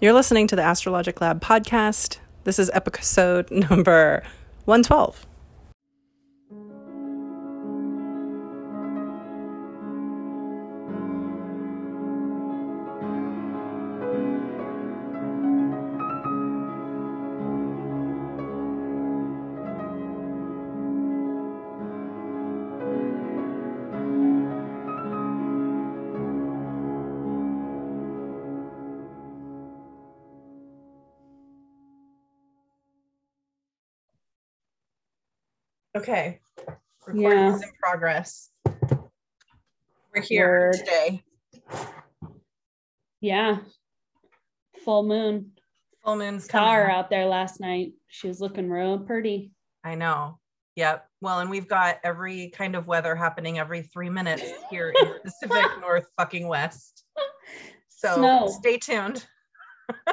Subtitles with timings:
[0.00, 2.18] You're listening to the Astrologic Lab podcast.
[2.44, 4.22] This is episode number
[4.64, 5.26] 112.
[35.98, 36.38] Okay.
[37.06, 37.54] Recording Yeah.
[37.56, 38.50] is in progress.
[40.14, 40.74] We're here Word.
[40.74, 41.24] today.
[43.20, 43.58] Yeah.
[44.84, 45.52] Full moon.
[46.04, 46.96] Full moon's Saw her coming.
[46.96, 47.94] out there last night.
[48.06, 49.50] She was looking real pretty.
[49.82, 50.38] I know.
[50.76, 51.04] Yep.
[51.20, 55.18] Well, and we've got every kind of weather happening every three minutes here in the
[55.24, 57.04] Pacific North fucking West.
[57.90, 58.46] So Snow.
[58.46, 59.26] stay tuned.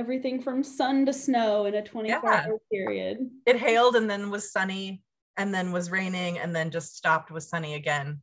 [0.00, 2.44] Everything from sun to snow in a 24 Yeah.
[2.46, 3.30] hour period.
[3.46, 5.02] It hailed and then was sunny
[5.38, 8.20] and then was raining and then just stopped was sunny again.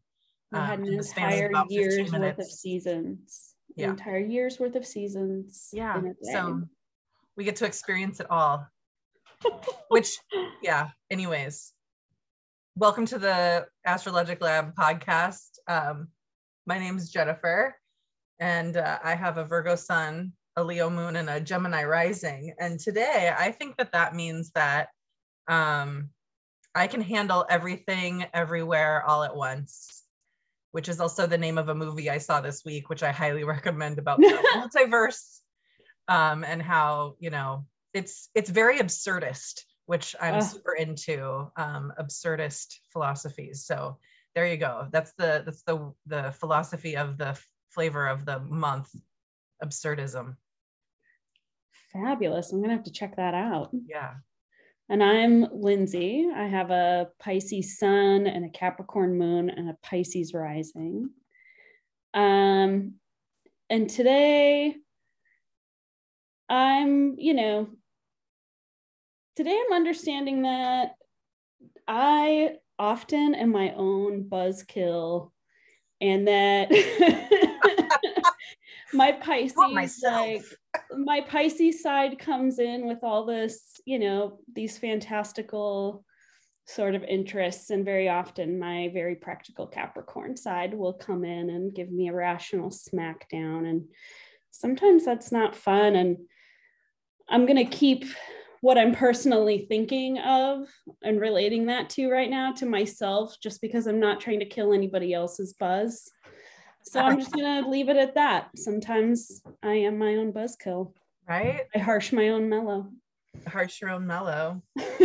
[0.52, 3.56] We had Um, an in the span of entire about 15 year's worth of seasons.
[3.70, 3.90] An Yeah.
[3.90, 5.70] entire year's worth of seasons.
[5.74, 5.98] Yeah.
[5.98, 6.32] in a day.
[6.32, 6.62] So
[7.36, 8.68] we get to experience it all.
[9.88, 10.16] Which,
[10.62, 11.74] yeah, anyways.
[12.76, 15.58] Welcome to the Astrologic Lab podcast.
[15.68, 16.10] Um,
[16.68, 17.76] my name is Jennifer,
[18.40, 22.54] and uh, I have a Virgo sun, a Leo moon, and a Gemini rising.
[22.60, 24.90] And today, I think that that means that
[25.48, 26.10] um,
[26.76, 30.04] I can handle everything, everywhere, all at once,
[30.72, 33.44] which is also the name of a movie I saw this week, which I highly
[33.56, 35.40] recommend about the multiverse
[36.08, 40.44] um, and how you know it's it's very absurdist, which I'm Ugh.
[40.44, 43.66] super into um, absurdist philosophies.
[43.66, 43.98] So
[44.36, 44.88] there you go.
[44.92, 48.90] That's the that's the the philosophy of the flavor of the month,
[49.64, 50.36] absurdism.
[51.94, 52.52] Fabulous.
[52.52, 53.70] I'm going to have to check that out.
[53.88, 54.16] Yeah.
[54.90, 56.28] And I'm Lindsay.
[56.36, 61.10] I have a Pisces sun and a Capricorn moon and a Pisces rising.
[62.14, 62.96] Um,
[63.70, 64.76] and today
[66.50, 67.70] I'm, you know,
[69.36, 70.96] today I'm understanding that
[71.88, 75.32] I often am my own buzzkill
[76.02, 76.70] and that
[78.94, 80.44] my Pisces like
[80.98, 86.06] my Pisces side comes in with all this, you know, these fantastical
[86.66, 87.70] sort of interests.
[87.70, 92.14] And very often my very practical Capricorn side will come in and give me a
[92.14, 93.70] rational smackdown.
[93.70, 93.86] And
[94.52, 95.96] sometimes that's not fun.
[95.96, 96.18] And
[97.30, 98.06] I'm going to keep
[98.62, 100.70] what I'm personally thinking of
[101.04, 104.72] and relating that to right now to myself, just because I'm not trying to kill
[104.74, 106.10] anybody else's buzz.
[106.86, 108.50] So I'm just going to leave it at that.
[108.58, 110.94] Sometimes I am my own buzzkill.
[111.28, 111.62] right?
[111.74, 112.88] I harsh my own mellow.
[113.48, 114.62] Harsh your own mellow.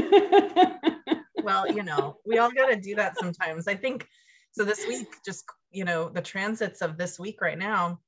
[1.42, 3.68] well, you know, we all got to do that sometimes.
[3.68, 4.06] I think
[4.52, 4.64] so.
[4.64, 8.00] This week, just, you know, the transits of this week right now,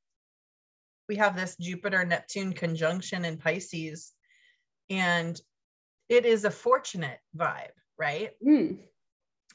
[1.08, 4.12] we have this Jupiter Neptune conjunction in Pisces,
[4.90, 5.40] and
[6.08, 8.30] it is a fortunate vibe, right?
[8.46, 8.78] Mm,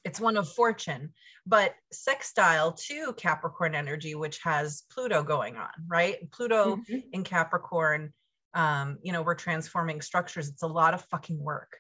[0.06, 1.12] It's one of fortune,
[1.46, 6.32] but sextile to Capricorn energy, which has Pluto going on, right?
[6.32, 7.04] Pluto mhm.
[7.12, 8.14] in Capricorn,
[8.54, 10.48] um, you know, we're transforming structures.
[10.48, 11.76] It's a lot of fucking work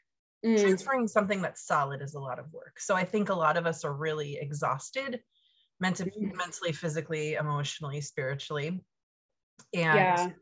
[0.45, 2.79] Mm, transferring something that's solid is a lot of work.
[2.79, 5.23] So I think a lot of us are really exhausted,
[5.79, 6.35] mentally, Mhm.
[6.35, 8.85] mentally, physically, emotionally, spiritually.
[9.73, 10.33] And Yeah.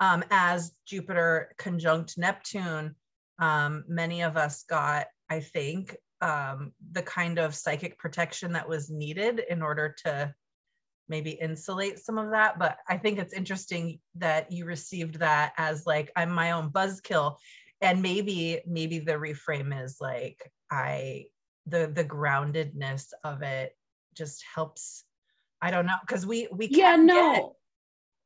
[0.00, 2.94] um, as Jupiter conjunct Neptune,
[3.40, 8.90] um, many of us got, I think, um, the kind of psychic protection that was
[8.90, 10.34] needed in order to
[11.08, 12.58] maybe insulate some of that.
[12.58, 17.36] But I think it's interesting that you received that as like, I'm my own buzzkill
[17.80, 21.24] and maybe maybe the reframe is like i
[21.66, 23.76] the the groundedness of it
[24.14, 25.04] just helps
[25.62, 27.44] i don't know because we we yeah no get,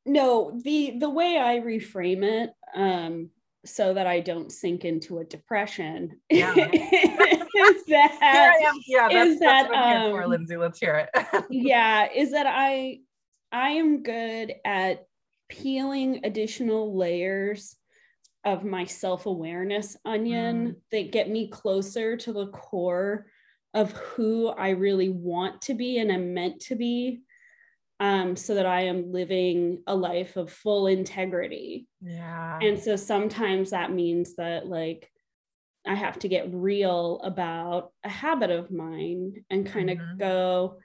[0.07, 3.29] no the the way i reframe it um
[3.65, 6.55] so that i don't sink into a depression Yeah.
[6.57, 10.57] is that yeah that's, is that's what i'm here for um, lindsay.
[10.57, 11.45] Let's hear it.
[11.51, 12.99] yeah is that i
[13.53, 15.07] i am good at
[15.49, 17.77] peeling additional layers
[18.45, 23.27] of my self-awareness onion that get me closer to the core
[23.75, 27.21] of who i really want to be and am meant to be
[28.03, 31.87] um, so that i am living a life of full integrity.
[32.03, 32.59] Yeah.
[32.61, 35.09] And so sometimes that means that like
[35.87, 40.19] I have to get real about a habit of mine and kind of Mhm.
[40.19, 40.79] go,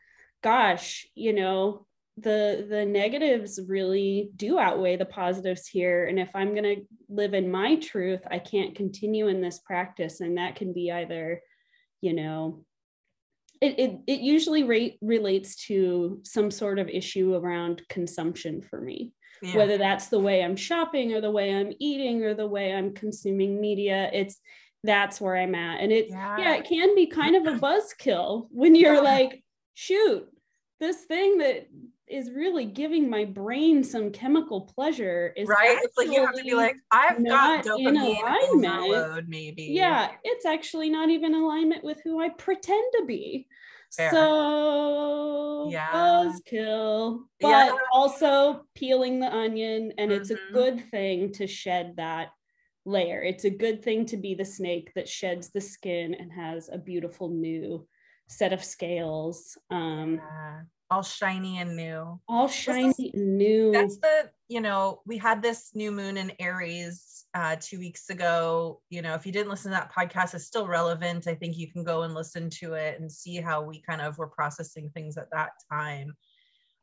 [0.44, 1.88] gosh, you know,
[2.18, 6.06] the the negatives really do outweigh the positives here.
[6.06, 10.22] And if i'm going to live in my truth i can't continue in this practice.
[10.22, 11.42] And that can be either
[12.02, 12.64] you know
[13.62, 19.14] it it, it usually rate, relates to some sort of issue around consumption for me
[19.42, 19.56] yeah.
[19.56, 22.94] whether that's the way i'm shopping or the way i'm eating or the way i'm
[22.94, 24.40] consuming media it's
[24.84, 28.48] that's where i'm at and it yeah, yeah it can be kind of a buzzkill
[28.52, 29.00] when you're yeah.
[29.02, 29.44] like
[29.74, 30.28] shoot
[30.80, 31.68] this thing that
[32.10, 36.44] is really giving my brain some chemical pleasure is right it's like you have to
[36.44, 38.18] be like i've got dopamine
[38.50, 43.48] overload maybe yeah it's actually not even alignment with who i pretend to be
[43.96, 44.12] Fair.
[44.12, 47.76] so yeah buzzkill but yeah.
[47.94, 50.22] also peeling the onion and mm-hmm.
[50.22, 50.54] it's a mm-hmm.
[50.54, 52.30] good thing to shed that
[52.86, 56.70] layer it's a good thing to be the snake that sheds the skin and has
[56.72, 57.86] a beautiful new
[58.30, 62.20] set of scales um yeah all shiny and new.
[62.28, 63.72] All shiny is, and new.
[63.72, 68.82] That's the, you know, we had this new moon in Aries uh, two weeks ago.
[68.90, 71.28] You know, if you didn't listen to that podcast, it's still relevant.
[71.28, 74.18] I think you can go and listen to it and see how we kind of
[74.18, 76.14] were processing things at that time.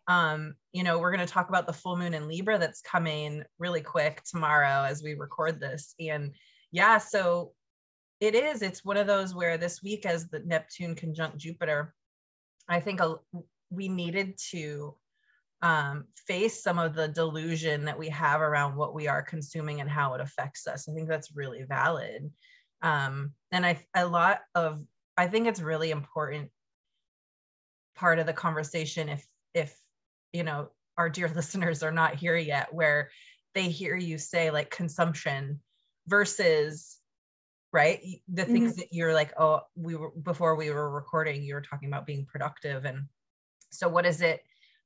[0.07, 3.43] Um, you know, we're going to talk about the full moon in Libra that's coming
[3.59, 5.95] really quick tomorrow as we record this.
[5.99, 6.35] And
[6.73, 7.53] yeah, so
[8.21, 11.95] it is, it's one of those where this week, as the Neptune conjunct Jupiter,
[12.69, 13.17] I think a,
[13.75, 14.97] we needed to
[15.62, 19.88] um, face some of the delusion that we have around what we are consuming and
[19.88, 20.88] how it affects us.
[20.88, 22.31] I think that's really valid.
[22.82, 24.85] Um, and I, a lot of,
[25.17, 26.50] I think it's really important
[27.97, 29.75] part of the conversation if, if,
[30.32, 30.69] you know,
[30.99, 33.11] our dear listeners are not here yet, where
[33.55, 35.61] they hear you say like consumption
[36.06, 36.99] versus
[37.73, 38.81] right the things mm-hmm.
[38.81, 42.26] that you're like oh we were before we were recording you were talking about being
[42.26, 43.05] productive and
[43.75, 44.43] so what is it,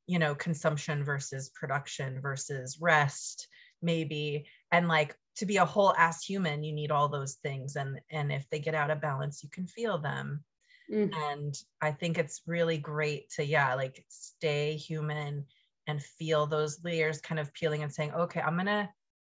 [0.06, 3.48] you know, consumption versus production versus rest,
[3.82, 4.46] maybe.
[4.72, 7.76] And like to be a whole ass human, you need all those things.
[7.76, 10.44] And and if they get out of balance, you can feel them.
[10.90, 11.12] Mm.
[11.30, 15.44] And I think it's really great to, yeah, like stay human
[15.86, 18.90] and feel those layers kind of peeling and saying, okay, I'm gonna,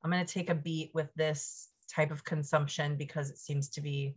[0.03, 4.15] I'm gonna take a beat with this type of consumption because it seems to be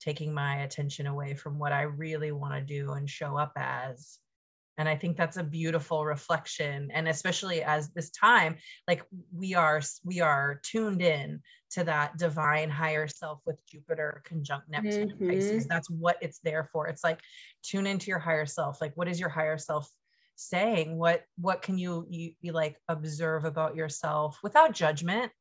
[0.00, 4.18] taking my attention away from what I really want to do and show up as
[4.78, 8.56] and i think that's a beautiful reflection and especially as this time
[8.88, 9.02] like
[9.34, 11.40] we are we are tuned in
[11.70, 15.30] to that divine higher self with jupiter conjunct neptune mm-hmm.
[15.30, 15.66] pisces.
[15.66, 16.86] That's what it's there for.
[16.86, 17.18] It's like
[17.62, 18.82] tune into your higher self.
[18.82, 19.88] Like what is your higher self
[20.36, 20.98] saying?
[20.98, 25.32] What what can you you, you like observe about yourself without judgment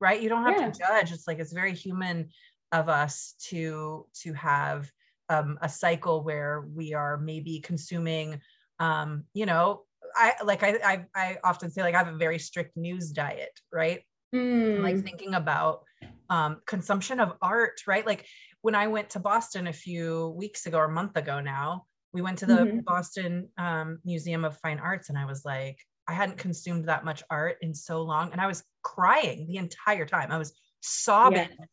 [0.00, 0.20] right?
[0.20, 0.70] You don't have yeah.
[0.70, 1.12] to judge.
[1.12, 2.30] It's like it's very human
[2.72, 4.90] of us to to have
[5.28, 8.40] um, a cycle where we are maybe consuming
[8.78, 9.82] um, you know,
[10.14, 13.58] I like I, I I often say like I have a very strict news diet,
[13.72, 14.02] right?
[14.34, 14.82] Mm.
[14.82, 15.82] Like thinking about
[16.30, 18.06] um, consumption of art, right?
[18.06, 18.26] Like
[18.62, 22.22] when I went to Boston a few weeks ago or a month ago now, we
[22.22, 22.78] went to the mm-hmm.
[22.80, 27.22] Boston um, Museum of Fine Arts, and I was like, I hadn't consumed that much
[27.30, 30.30] art in so long, and I was crying the entire time.
[30.30, 31.66] I was sobbing, yeah.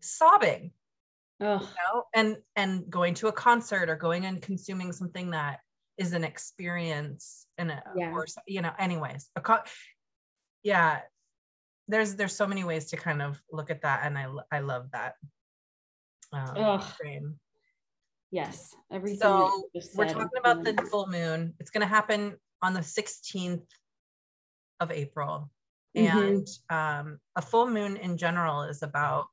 [0.00, 0.72] sobbing.
[1.40, 1.54] Oh.
[1.54, 2.04] You know?
[2.14, 5.60] and and going to a concert or going and consuming something that
[5.98, 8.12] is an experience and a yeah.
[8.12, 9.58] or you know anyways a co-
[10.62, 11.00] yeah.
[11.90, 14.90] There's there's so many ways to kind of look at that and i i love
[14.92, 15.14] that.
[16.32, 17.38] Um, frame
[18.30, 21.54] yes everything so we're talking about the full moon.
[21.58, 23.64] It's going to happen on the 16th
[24.80, 25.50] of april.
[25.96, 26.18] Mm-hmm.
[26.18, 29.26] and um, a full moon in general is about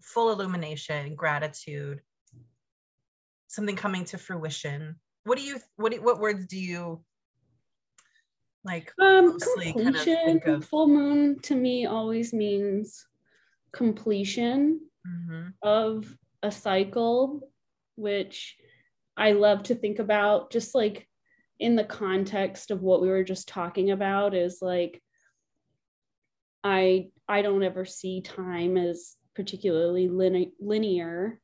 [0.00, 2.00] full illumination gratitude
[3.48, 7.02] something coming to fruition what do you what do, what words do you
[8.62, 13.06] like um completion kind of full moon to me always means
[13.72, 15.48] completion mm-hmm.
[15.62, 17.50] of a cycle
[17.96, 18.56] which
[19.16, 21.08] i love to think about just like
[21.58, 25.02] in the context of what we were just talking about is like
[26.62, 31.40] i i don't ever see time as particularly linear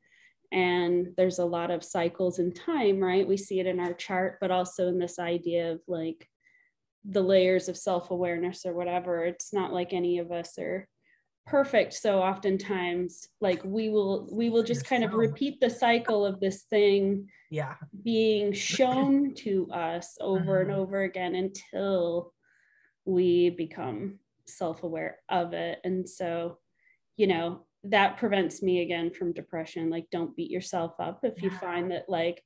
[0.52, 3.26] and there's a lot of cycles in time right?
[3.26, 6.28] We see it in our chart but also in this idea of like
[7.04, 9.24] the layers of self-awareness or whatever.
[9.24, 10.86] It's not like any of us are
[11.46, 11.94] perfect.
[11.94, 16.62] So oftentimes like we will we will just kind of repeat the cycle of this
[16.64, 17.74] thing yeah.
[18.02, 20.80] being shown to us over and mm-hmm.
[20.80, 22.32] over again until
[23.04, 25.78] we become self-aware of it.
[25.84, 26.58] And so
[27.16, 31.50] you know that prevents me again from depression like don't beat yourself up if you
[31.50, 32.42] find that like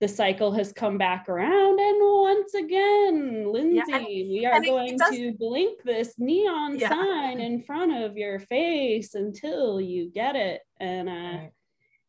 [0.00, 4.96] the cycle has come back around and once again lindsay yeah, and, we are going
[4.96, 6.88] does, to blink this neon yeah.
[6.88, 11.50] sign in front of your face until you get it and uh right.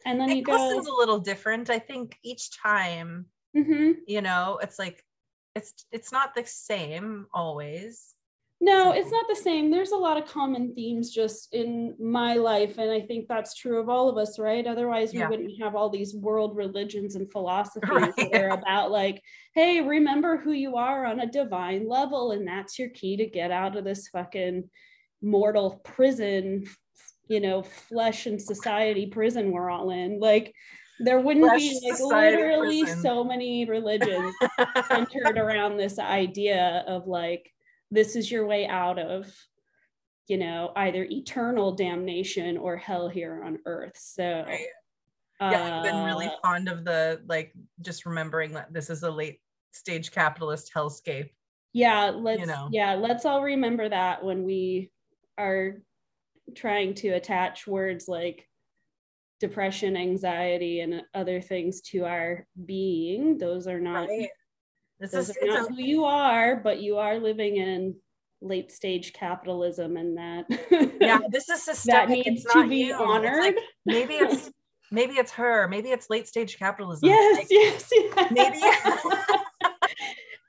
[0.06, 3.26] and then it you go a little different i think each time
[3.58, 3.92] mm-hmm.
[4.08, 5.04] you know it's like
[5.56, 8.16] it's it's not the same always
[8.62, 9.72] no, it's not the same.
[9.72, 12.78] There's a lot of common themes just in my life.
[12.78, 14.68] And I think that's true of all of us, right?
[14.68, 15.30] Otherwise, we yeah.
[15.30, 18.14] wouldn't have all these world religions and philosophies right.
[18.18, 19.22] that are about, like,
[19.56, 22.32] hey, remember who you are on a divine level.
[22.32, 24.70] And that's your key to get out of this fucking
[25.22, 26.66] mortal prison,
[27.30, 30.20] you know, flesh and society prison we're all in.
[30.20, 30.54] Like,
[31.00, 33.02] there wouldn't be like literally prison.
[33.02, 34.36] so many religions
[34.90, 37.50] centered around this idea of like
[37.92, 39.32] this is your way out of
[40.28, 44.66] you know either eternal damnation or hell here on earth so right.
[45.42, 49.12] yeah i've been really uh, fond of the like just remembering that this is a
[49.12, 49.40] late
[49.72, 51.30] stage capitalist hellscape
[51.74, 52.70] yeah let's you know.
[52.72, 54.92] yeah let's all remember that when we
[55.38, 55.82] are
[56.56, 58.48] trying to attach words like
[59.40, 64.30] depression anxiety and other things to our being those are not right.
[65.00, 67.96] This is not a, who you are, but you are living in
[68.42, 70.46] late stage capitalism and that
[71.02, 72.94] yeah this is systemic that needs to be you.
[72.94, 74.50] honored it's like, maybe it's
[74.92, 77.10] maybe it's her maybe it's late stage capitalism.
[77.10, 78.32] Yes like, yes, yes.
[78.32, 78.60] maybe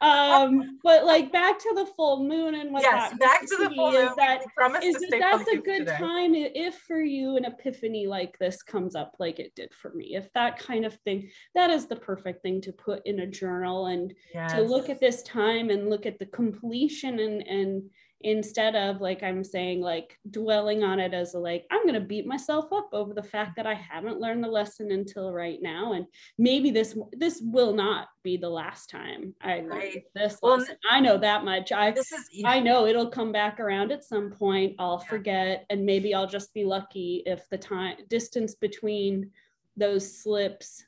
[0.02, 3.69] um but like back to the full moon and what yes, that back to the
[3.75, 4.40] full moon is that,
[4.83, 5.99] is that that's a good today.
[5.99, 10.16] time if for you an epiphany like this comes up like it did for me
[10.16, 13.87] if that kind of thing that is the perfect thing to put in a journal
[13.87, 14.52] and yes.
[14.52, 17.83] to look at this time and look at the completion and and
[18.22, 22.00] instead of like i'm saying like dwelling on it as a like i'm going to
[22.00, 25.94] beat myself up over the fact that i haven't learned the lesson until right now
[25.94, 26.04] and
[26.36, 30.04] maybe this this will not be the last time i right.
[30.14, 30.76] this well, lesson.
[30.90, 32.50] i know that much i this is yeah.
[32.50, 35.08] i know it'll come back around at some point i'll yeah.
[35.08, 39.30] forget and maybe i'll just be lucky if the time distance between
[39.76, 40.84] those slips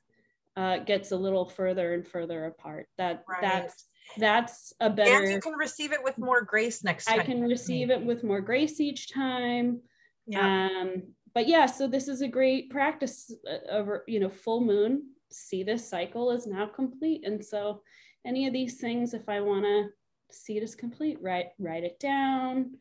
[0.54, 3.40] uh, gets a little further and further apart that right.
[3.40, 3.86] that's
[4.18, 7.42] that's a better and you can receive it with more grace next time i can
[7.42, 9.80] receive it with more grace each time.
[10.26, 10.68] Yeah.
[10.70, 11.02] um
[11.34, 13.32] but yeah so this is a great practice
[13.70, 15.08] over uh, you know full moon.
[15.30, 17.26] See this cycle is now complete.
[17.26, 17.82] And so
[18.26, 19.88] any of these things if i want to
[20.30, 22.72] see it as complete write write it down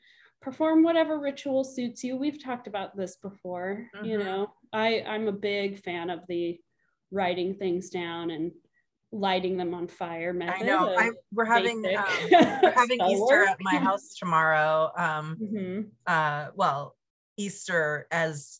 [0.41, 2.17] perform whatever ritual suits you.
[2.17, 4.05] We've talked about this before mm-hmm.
[4.05, 4.53] you know.
[4.73, 6.59] I i'm a big fan of the
[7.11, 8.51] writing things down and
[9.11, 10.63] lighting them on fire method.
[10.63, 10.95] I know.
[10.97, 14.91] I, we're having um, we're having Easter at my house tomorrow.
[14.95, 15.81] Um, mm-hmm.
[16.07, 16.95] uh, well,
[17.37, 18.59] Easter as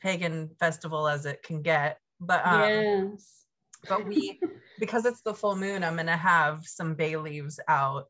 [0.00, 3.44] pagan festival as it can get, but um, yes.
[3.88, 4.40] but we
[4.78, 8.06] because it's the full moon, I'm gonna have some bay leaves out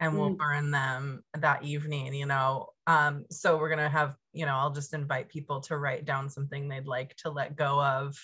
[0.00, 0.38] and we'll mm.
[0.38, 2.14] burn them that evening.
[2.14, 6.04] You know, um, so we're gonna have you know I'll just invite people to write
[6.04, 8.16] down something they'd like to let go of.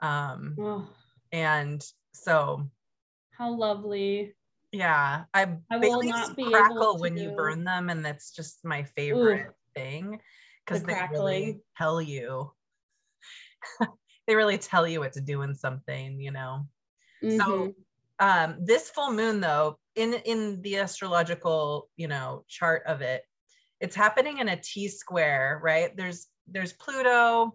[0.00, 0.88] Um, oh.
[1.32, 2.68] and so
[3.36, 4.34] how lovely.
[4.72, 5.24] Yeah.
[5.32, 9.48] I, I will not be crackle when you burn them, and that's just my favorite
[9.48, 10.20] Ooh, thing.
[10.64, 11.44] Because the they crackling.
[11.44, 12.50] really tell you
[14.26, 16.66] they really tell you it's doing something, you know.
[17.22, 17.38] Mm-hmm.
[17.38, 17.74] So
[18.20, 23.22] um this full moon though, in in the astrological, you know, chart of it,
[23.80, 25.94] it's happening in a T square, right?
[25.96, 27.54] There's there's Pluto,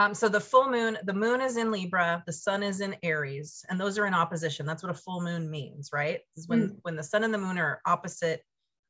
[0.00, 3.62] um, so the full moon, the moon is in Libra, the sun is in Aries,
[3.68, 4.64] and those are in opposition.
[4.64, 6.20] That's what a full moon means, right?
[6.38, 6.76] Is when mm.
[6.82, 8.40] when the sun and the moon are opposite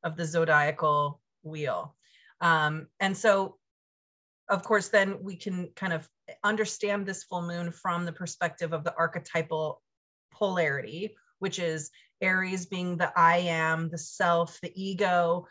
[0.04, 1.96] of the zodiacal wheel.
[2.40, 3.56] Um, and so,
[4.48, 6.08] of course, then we can kind of
[6.44, 9.82] understand this full moon from the perspective of the archetypal
[10.32, 11.90] polarity, which is
[12.20, 15.48] Aries being the I am, the self, the ego,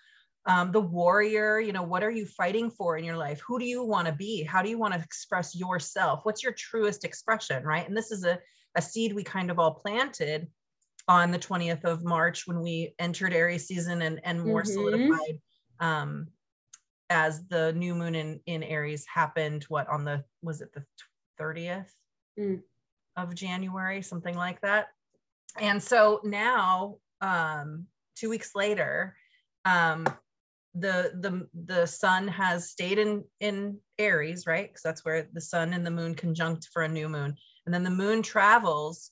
[0.49, 3.39] um, the warrior you know what are you fighting for in your life?
[3.47, 4.43] Who do you want to be?
[4.43, 6.21] How do you want to express yourself?
[6.23, 7.87] What's your truest expression right?
[7.87, 8.39] And this is a,
[8.75, 10.47] a seed we kind of all planted
[11.07, 14.73] on the 20th of march when we entered aries season and, and more mm-hmm.
[14.73, 15.39] solidified
[15.79, 16.27] um,
[17.09, 20.83] as the new moon in, in aries happened what on the was it the
[21.39, 21.91] 30th
[22.39, 22.59] mm.
[23.15, 24.01] of january?
[24.01, 24.87] Something like that.
[25.59, 29.15] And so now um, two weeks later
[29.65, 30.07] um,
[30.75, 35.73] the the the sun has stayed in in aries right because that's where the sun
[35.73, 37.35] and the moon conjunct for a new moon
[37.65, 39.11] and then the moon travels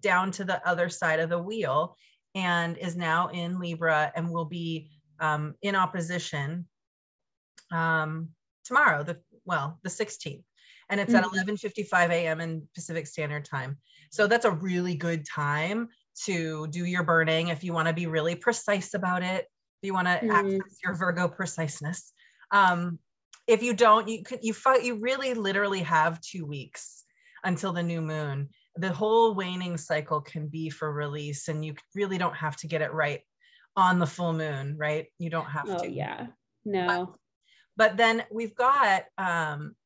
[0.00, 1.96] down to the other side of the wheel
[2.34, 4.90] and is now in libra and will be
[5.20, 6.66] um, in opposition
[7.70, 8.30] um,
[8.64, 10.44] tomorrow the well the 16th
[10.90, 11.30] and it's at Mhm.
[11.30, 12.40] 11:55 a.m.
[12.40, 13.78] in Pacific Standard Time.
[14.10, 15.88] So that's a really good time
[16.24, 19.46] to do your burning if you want to be really precise about it.
[19.80, 20.56] If you want to Mhm.
[20.56, 22.12] access your Virgo preciseness.
[22.50, 22.98] Um,
[23.46, 27.04] if you don't, you could you fight you really literally have two weeks
[27.44, 28.50] until the new moon.
[28.74, 32.82] The whole waning cycle can be for release, and you really don't have to get
[32.82, 33.22] it right
[33.76, 35.06] on the full moon, right?
[35.18, 36.26] You don't have Oh to yeah.
[36.64, 37.16] No.
[37.76, 39.76] but then we've got um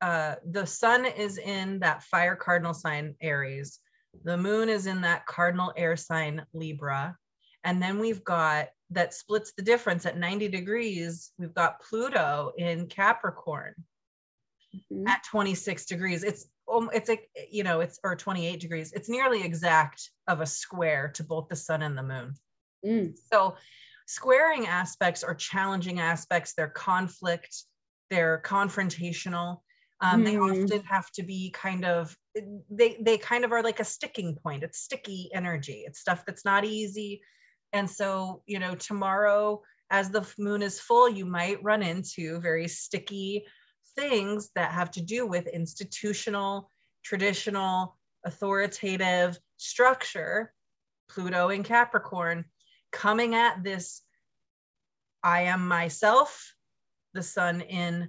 [0.00, 3.78] uh the sun is in that fire cardinal sign aries
[4.24, 7.16] the moon is in that cardinal air sign libra
[7.62, 12.86] and then we've got that splits the difference at 90 degrees we've got pluto in
[12.88, 13.74] capricorn
[14.72, 15.14] Mhm.
[15.14, 19.42] at 26 degrees it's um, it's like you know it's or 28 degrees it's nearly
[19.42, 22.34] exact of a square to both the sun and the moon
[22.84, 23.14] Mm.
[23.32, 23.56] so
[24.06, 27.64] squaring aspects are challenging aspects, they're conflict,
[28.10, 29.60] they're confrontational.
[30.00, 30.36] Um, They Mhm.
[30.36, 32.16] often have to be kind of
[32.70, 34.64] they they kind of are like a sticking point.
[34.64, 35.84] It's sticky energy.
[35.86, 37.22] It's stuff that's not easy.
[37.72, 42.68] And so, you know, tomorrow as the moon is full, you might run into very
[42.68, 43.44] sticky
[43.96, 46.70] things that have to do with institutional,
[47.04, 50.52] traditional, authoritative structure.
[51.08, 52.46] Pluto in Capricorn
[52.90, 54.02] coming at this
[55.22, 56.54] I am myself,
[57.12, 58.08] the sun in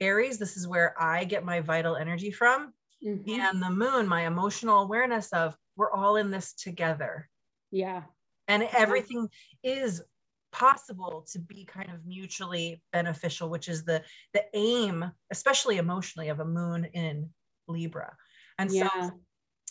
[0.00, 0.38] Aries.
[0.38, 2.72] This is where I get my vital energy from.
[3.04, 3.38] Mhm.
[3.38, 7.28] And the moon, my emotional awareness of we're all in this together.
[7.70, 8.04] Yeah.
[8.48, 9.28] And everything
[9.62, 10.02] is
[10.52, 14.02] possible to be kind of mutually beneficial, which is the
[14.34, 17.30] the aim, especially emotionally, of a moon in
[17.68, 18.14] Libra.
[18.58, 18.88] And so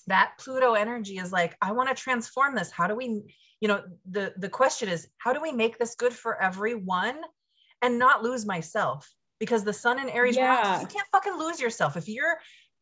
[0.07, 2.71] that pluto energy is like i want to transform this.
[2.71, 6.13] How do we you know the the question is how do we make this good
[6.13, 7.21] for everyone
[7.81, 9.09] and not lose myself?
[9.39, 10.81] Because the sun in aries Yeah.
[10.81, 11.97] you can't fucking lose yourself.
[11.97, 12.37] If you're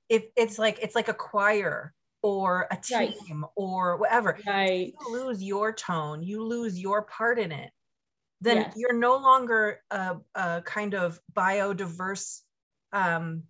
[0.07, 3.13] if it's like it's like a choir or a Right.
[3.17, 4.93] team or whatever Right.
[4.99, 7.71] you lose your tone you lose your part in it
[8.41, 8.73] then Yes.
[8.75, 12.41] you're no longer a, a kind of biodiverse
[12.93, 13.43] um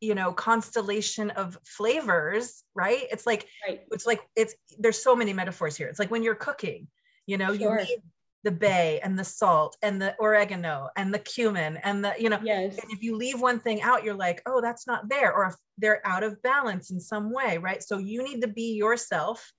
[0.00, 3.82] you know constellation of flavors right it's like Right.
[3.92, 6.88] it's like it's there's so many metaphors here it's like when you're cooking
[7.26, 7.78] you know Sure.
[7.78, 8.02] you need
[8.42, 12.40] the bay and the salt and the oregano and the cumin and the you know
[12.42, 12.78] Yes.
[12.78, 15.54] and if you leave one thing out you're like oh that's not there or if
[15.78, 17.82] they're out of balance in some way right?
[17.82, 19.52] So you need to be yourself.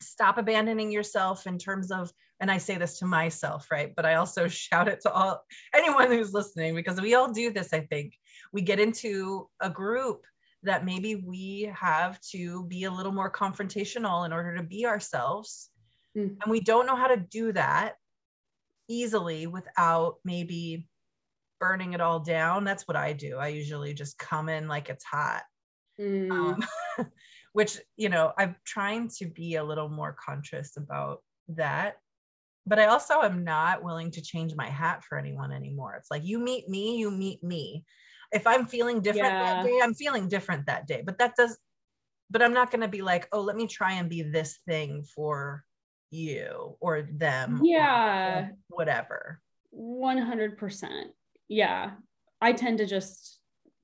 [0.00, 3.94] Stop abandoning yourself in terms of and i say this to myself right?
[3.96, 5.42] But i also shout it to all
[5.74, 8.14] anyone who's listening because we all do this i think.
[8.52, 10.24] We get into a group
[10.62, 15.70] that maybe we have to be a little more confrontational in order to be ourselves
[16.16, 16.36] Mm.
[16.42, 17.96] and we don't know how to do that
[18.88, 20.88] easily without maybe
[21.60, 22.64] burning it all down.
[22.64, 23.36] That's what i do.
[23.36, 25.42] I usually just come in like it's hot.
[26.00, 26.30] Mm.
[26.30, 26.64] um,
[27.54, 31.96] which you know i'm trying to be a little more conscious about that.
[32.66, 35.94] But i also am not willing to change my hat for anyone anymore.
[35.94, 37.84] It's like you meet me you meet me.
[38.32, 39.54] If i'm feeling different Yeah.
[39.54, 41.02] that day i'm feeling different that day.
[41.04, 41.58] But that does
[42.30, 45.04] but i'm not going to be like oh let me try and be this thing
[45.14, 45.64] for
[46.10, 48.48] you or them or Yeah.
[48.68, 49.40] whatever
[49.72, 51.06] 100%.
[51.48, 51.92] Yeah.
[52.40, 53.38] I tend to just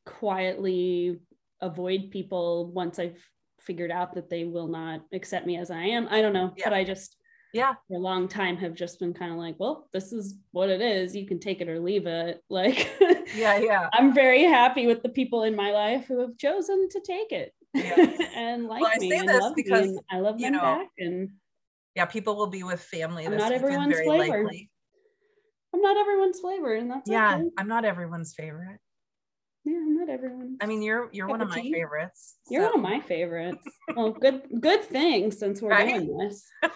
[0.07, 1.21] quietly
[1.61, 3.19] avoid people once I've
[3.61, 6.09] figured out that they will not accept me as I am.
[6.11, 6.65] I don't know, Yeah.
[6.69, 7.17] but I just
[7.55, 10.71] yeah for a long time have just been kind of like, well, this is what
[10.71, 11.15] it is.
[11.15, 12.43] You can take it or leave it.
[12.51, 12.91] Like
[13.35, 17.01] yeah yeah I'm very happy with the people in my life who have chosen to
[17.01, 17.95] take it Yeah.
[18.35, 20.53] and like Well, I me say and this love because, me and I love them
[20.53, 21.31] know, back and
[21.95, 24.45] yeah people will be with family I'm this not weekend, everyone's very flavor.
[24.45, 24.71] likely.
[25.75, 27.49] I'm not everyone's flavor and that's yeah okay.
[27.59, 28.79] i'm not everyone's favorite
[29.65, 30.59] Yeah, I'm not everyone's.
[30.61, 32.35] I mean, you're you're Cup one of my favorites.
[32.51, 33.65] You're one of my favorites.
[33.95, 36.03] well, good good thing since we're Right?
[36.03, 36.45] doing this.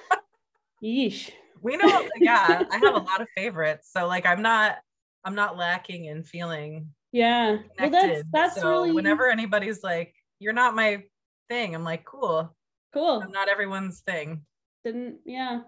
[0.85, 1.31] Yeesh.
[1.63, 2.63] We know, yeah.
[2.71, 4.77] I have a lot of favorites, so like I'm not
[5.25, 7.59] I'm not lacking in feeling Yeah.
[7.79, 11.03] Well, that's that's so really whenever anybody's like, "You're not my
[11.49, 12.55] thing," I'm like, "Cool.
[12.95, 13.21] cool.
[13.21, 14.47] I'm not everyone's thing."
[14.87, 15.63] Didn't yeah.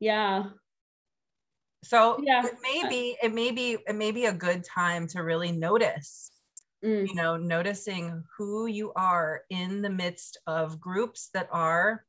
[0.00, 0.50] Yeah.
[1.84, 2.44] So Yeah.
[2.44, 6.32] it may be it may be it may be a good time to really notice
[6.84, 12.04] Mm, you know, noticing who you are in the midst of groups that are,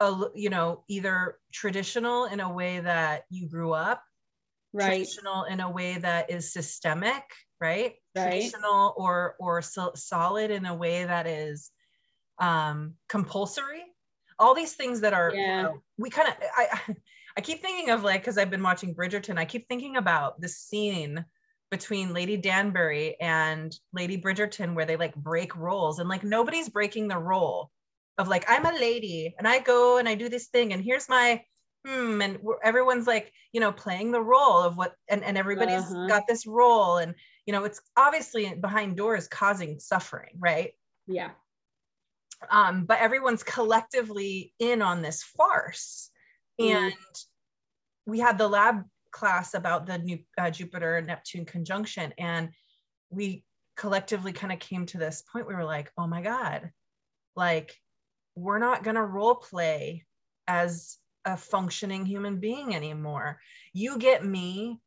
[0.00, 4.02] a you know, either traditional in a way that you grew up,
[4.72, 4.92] right.
[4.92, 7.24] traditional in a way that is systemic,
[7.60, 7.96] right?
[8.16, 8.30] Right.
[8.30, 11.70] Traditional or or so, solid in a way that is
[12.38, 13.91] um, compulsory.
[14.42, 16.96] All these things that are, you know, we kind of, I,
[17.36, 20.48] I keep thinking of like, because I've been watching Bridgerton, I keep thinking about the
[20.48, 21.24] scene
[21.72, 27.08] between Lady Danbury and Lady Bridgerton where they like break roles and like nobody's breaking
[27.08, 27.70] the role
[28.18, 31.08] of like I'm a lady and I go and I do this thing and here's
[31.08, 31.42] my
[31.86, 36.06] hmm and everyone's like you know playing the role of what and, and everybody's uh-huh.
[36.08, 37.14] got this role and
[37.46, 40.72] you know it's obviously behind doors causing suffering right?
[41.06, 41.30] Yeah
[42.50, 46.10] um but everyone's collectively in on this farce
[46.58, 46.94] and
[48.06, 52.50] we had the lab class about the new uh, Jupiter and Neptune conjunction, and
[53.10, 53.44] we
[53.76, 56.70] collectively kind of came to this point we were like, oh my God,
[57.36, 57.76] like
[58.34, 60.04] we're not going to role play
[60.48, 63.38] as a functioning human being anymore.
[63.72, 64.80] You get me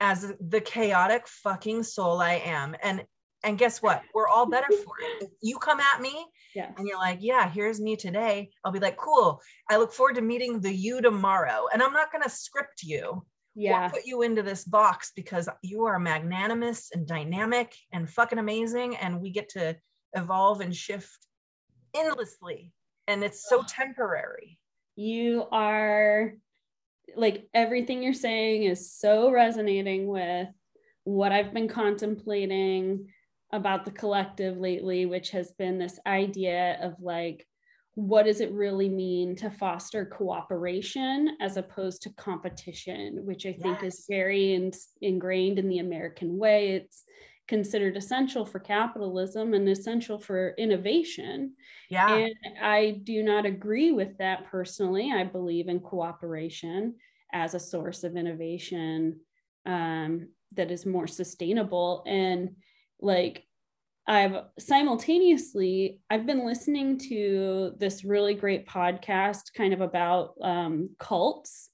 [0.00, 2.76] as the chaotic fucking soul I am.
[2.82, 3.04] And
[3.44, 4.02] and guess what?
[4.14, 5.24] We're all better for it.
[5.24, 6.72] If you come at me yes.
[6.76, 9.40] and you're like, yeah, here's me today, I'll be like, cool.
[9.70, 11.66] I look forward to meeting the you tomorrow.
[11.72, 13.88] And I'm not going to script you yeah.
[13.88, 18.96] put you into this box because you are magnanimous and dynamic and fucking amazing.
[18.96, 19.76] And we get to
[20.14, 21.26] evolve and shift
[21.94, 22.72] endlessly.
[23.06, 24.58] And it's so temporary.
[24.96, 26.34] You are
[27.16, 30.48] like everything you're saying is so resonating with
[31.04, 33.08] what I've been contemplating
[33.54, 37.46] about the collective lately, which has been this idea of like,
[37.94, 43.78] what does it really mean to foster cooperation as opposed to competition, which I think
[43.80, 43.94] yes.
[43.94, 46.70] is very in, ingrained in the American way.
[46.70, 47.04] It's
[47.46, 51.54] considered essential for capitalism and essential for innovation.
[51.88, 52.12] Yeah.
[52.12, 55.12] And I do not agree with that personally.
[55.12, 56.96] I believe in cooperation
[57.32, 59.20] as a source of innovation
[59.64, 62.02] um, that is more sustainable.
[62.08, 62.56] And
[63.00, 63.44] like
[64.06, 71.70] I've simultaneously I've been listening to this really great podcast kind of about um, cults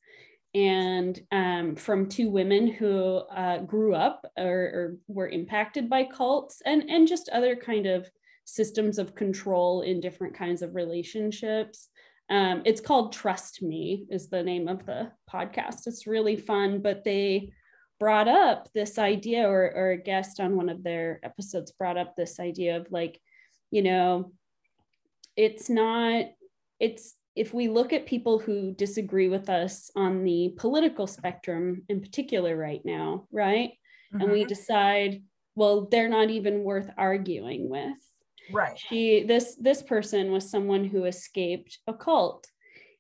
[0.54, 6.60] and um, from two women who uh, grew up or, or, were impacted by cults
[6.66, 8.08] and and just other kind of
[8.44, 11.88] systems of control in different kinds of relationships.
[12.30, 15.86] Um, it's called Trust Me is the name of the podcast.
[15.86, 17.52] It's really fun, but they
[18.00, 22.16] brought up this idea or, or a guest on one of their episodes brought up
[22.16, 23.20] this idea of like
[23.70, 24.32] you know
[25.36, 26.24] it's not
[26.80, 32.00] it's if we look at people who disagree with us on the political spectrum in
[32.00, 33.72] particular right now right
[34.12, 34.22] mm-hmm.
[34.22, 34.48] and we mm-hmm.
[34.48, 35.22] decide
[35.54, 37.98] well they're not even worth arguing with
[38.50, 42.46] right she this this person was someone who escaped a cult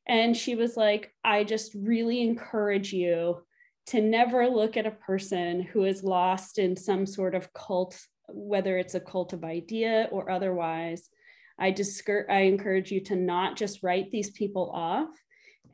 [0.06, 3.42] and she was like i just really encourage you
[3.90, 8.78] to never look at a person who is lost in some sort of cult, whether
[8.78, 11.08] it's a cult of idea or otherwise.
[11.58, 15.08] I discur- I encourage you to not just write these people off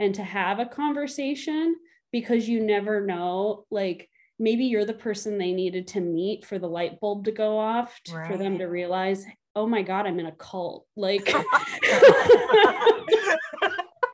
[0.01, 1.77] and to have a conversation
[2.11, 6.69] because you never know like maybe you're the person they needed to meet for the
[6.69, 8.31] light bulb to go off right.
[8.31, 11.27] for them to realize oh my god i'm in a cult like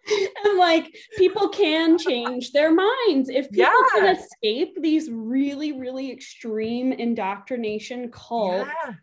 [0.45, 3.29] and like people can change their minds.
[3.29, 8.95] If people can escape these really really extreme indoctrination cults yeah.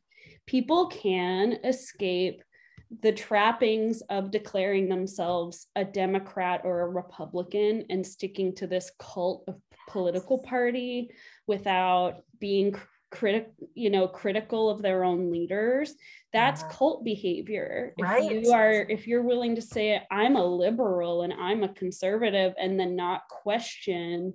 [0.46, 2.44] people can escape
[3.02, 9.44] the trappings of declaring themselves a democrat or a republican and sticking to this cult
[9.48, 11.10] of political party
[11.48, 12.76] without being
[13.12, 15.96] critic you know critical of their own leaders
[16.32, 16.70] that's yeah.
[16.70, 18.32] cult behavior right.
[18.32, 22.54] if you are if you're willing to say i'm a liberal and i'm a conservative
[22.60, 24.34] and then not question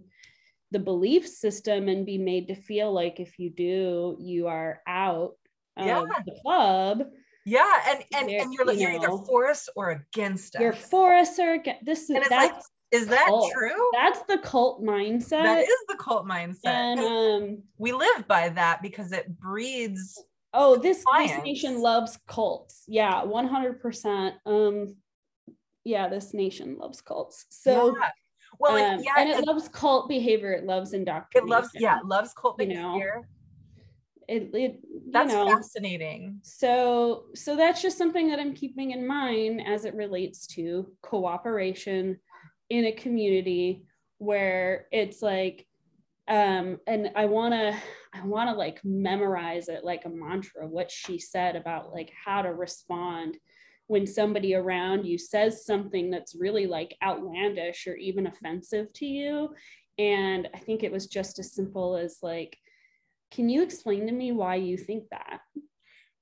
[0.72, 5.36] the belief system and be made to feel like if you do you are out
[5.76, 6.04] of yeah.
[6.26, 7.04] the club
[7.46, 11.14] yeah and and, and you're, you are either for us or against us you're for
[11.14, 12.52] us or against this is that's like,
[12.94, 13.52] is that cult.
[13.52, 13.90] true?
[13.92, 15.42] That's the cult mindset.
[15.42, 16.64] That is the cult mindset.
[16.64, 20.22] And um, we live by that because it breeds.
[20.52, 22.84] Oh, this, this nation loves cults.
[22.86, 24.32] Yeah, 100%.
[24.46, 24.96] Um,
[25.84, 27.46] yeah, this nation loves cults.
[27.50, 28.08] So, yeah.
[28.60, 30.52] well, um, yeah, and it, it, loves cult behavior.
[30.52, 31.48] It loves indoctrination.
[31.48, 32.78] It loves, yeah, it loves cult behavior.
[32.78, 33.22] You know?
[34.26, 34.80] It, it
[35.10, 39.94] that's know, fascinating so so that's just something that i'm keeping in mind as it
[39.94, 42.18] relates to cooperation
[42.70, 43.84] in a community
[44.18, 45.66] where it's like
[46.28, 47.76] um and i want to
[48.14, 52.40] i want to like memorize it like a mantra what she said about like how
[52.40, 53.36] to respond
[53.86, 59.50] when somebody around you says something that's really like outlandish or even offensive to you.
[59.98, 62.56] And i think it was just as simple as like
[63.30, 65.40] can you explain to me why you think that?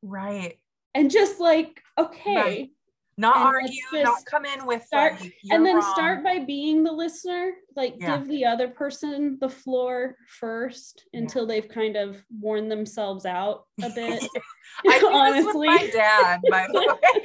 [0.03, 0.59] Right.
[0.95, 2.35] And just like okay.
[2.35, 2.71] Right
[3.19, 5.93] not And argue, not come in with start- like, and then wrong.
[5.95, 8.17] start by being the listener like Yeah.
[8.19, 11.21] give the other person the floor first Yeah.
[11.21, 14.23] until they've kind of worn themselves out a bit
[15.05, 17.23] honestly my dad, by the way.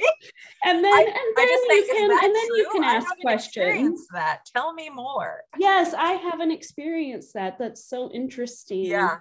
[0.64, 4.40] and then I- and then you "Is can and then you can ask questions That
[4.54, 5.42] tell me more.
[5.58, 9.16] yes i haven't experienced that that's so interesting Yeah,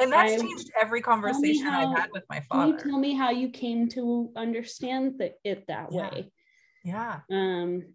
[0.00, 2.72] and that's I- changed every conversation how- I've had with my father.
[2.76, 6.10] can you tell me how you came to understand that it that Yeah.
[6.10, 6.32] way
[6.84, 7.94] Yeah, um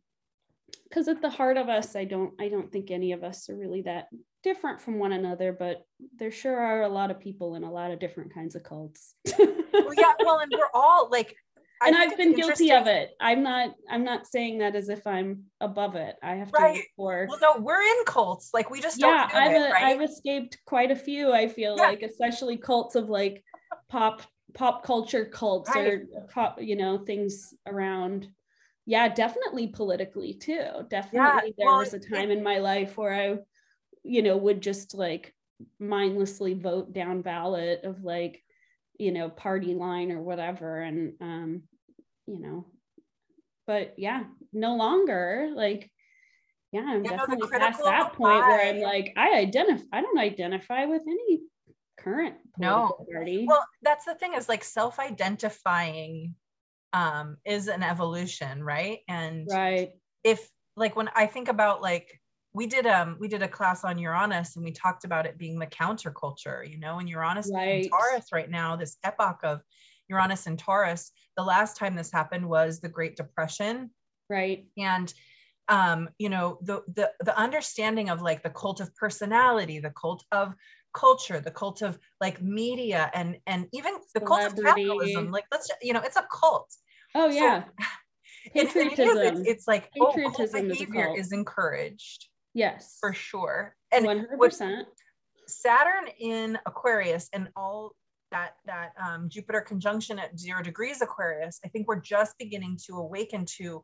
[0.83, 3.55] because at the heart of us i don't i don't think any of us are
[3.57, 4.07] really that
[4.43, 5.83] different from one another but
[6.17, 9.15] there sure are a lot of people in a lot of different kinds of cults
[9.37, 10.13] well, yeah.
[10.23, 11.35] Well, and we're all like,
[11.85, 13.11] and i've been guilty of it.
[13.19, 16.15] I'm not i'm not saying that as if i'm above it.
[16.23, 16.75] I have to Right.
[16.75, 18.51] look for Well, no, we're in cults.
[18.53, 19.83] Like we just yeah don't do I've, it, a, right?
[19.85, 21.83] I've escaped quite a few i feel Yeah.
[21.89, 23.43] like especially cults of like
[23.89, 24.21] pop
[24.53, 28.27] pop culture cults or pop you know things around.
[28.85, 30.67] Yeah definitely politically too.
[30.89, 33.37] Definitely there well, was a it- time in my life where i
[34.03, 35.33] you know would just like
[35.79, 38.43] mindlessly vote down ballot of like
[38.99, 40.79] you know party line or whatever.
[40.81, 41.63] And um
[42.27, 42.65] you know
[43.67, 45.89] but yeah no longer like
[46.71, 50.17] yeah i'm Yeah, no, definitely past that point where i'm like i identify i don't
[50.17, 51.41] identify with any
[51.97, 52.97] current No.
[53.11, 56.35] party well that's the thing is like self-identifying
[56.93, 59.91] um is an evolution right and right
[60.23, 62.21] if like when i think about like
[62.53, 65.59] we did um we did a class on uranus and we talked about it being
[65.59, 67.89] the counterculture you know and uranus being Right.
[67.89, 69.61] taurus right now this epoch of
[70.09, 73.89] uranus and taurus the last time this happened was the great depression.
[74.29, 74.65] Right.
[74.77, 75.13] And
[75.67, 80.23] um you know the the the understanding of like the cult of personality the cult
[80.31, 80.53] of
[80.93, 85.31] culture the cult of like media and and even the cult of capitalism.
[85.31, 86.71] Like let's you know it's a cult.
[87.15, 87.63] Oh So- yeah.
[88.53, 88.73] It- it is.
[88.73, 89.37] Patriotism.
[89.37, 91.17] it's, it's like oh, Patriotism is behavior cult.
[91.19, 92.27] is encouraged.
[92.53, 92.97] Yes.
[93.01, 93.75] For sure.
[93.91, 94.83] And 100%
[95.47, 97.93] saturn in aquarius and all
[98.31, 102.97] that that um, jupiter conjunction at zero degrees aquarius i think we're just beginning to
[102.97, 103.83] awaken to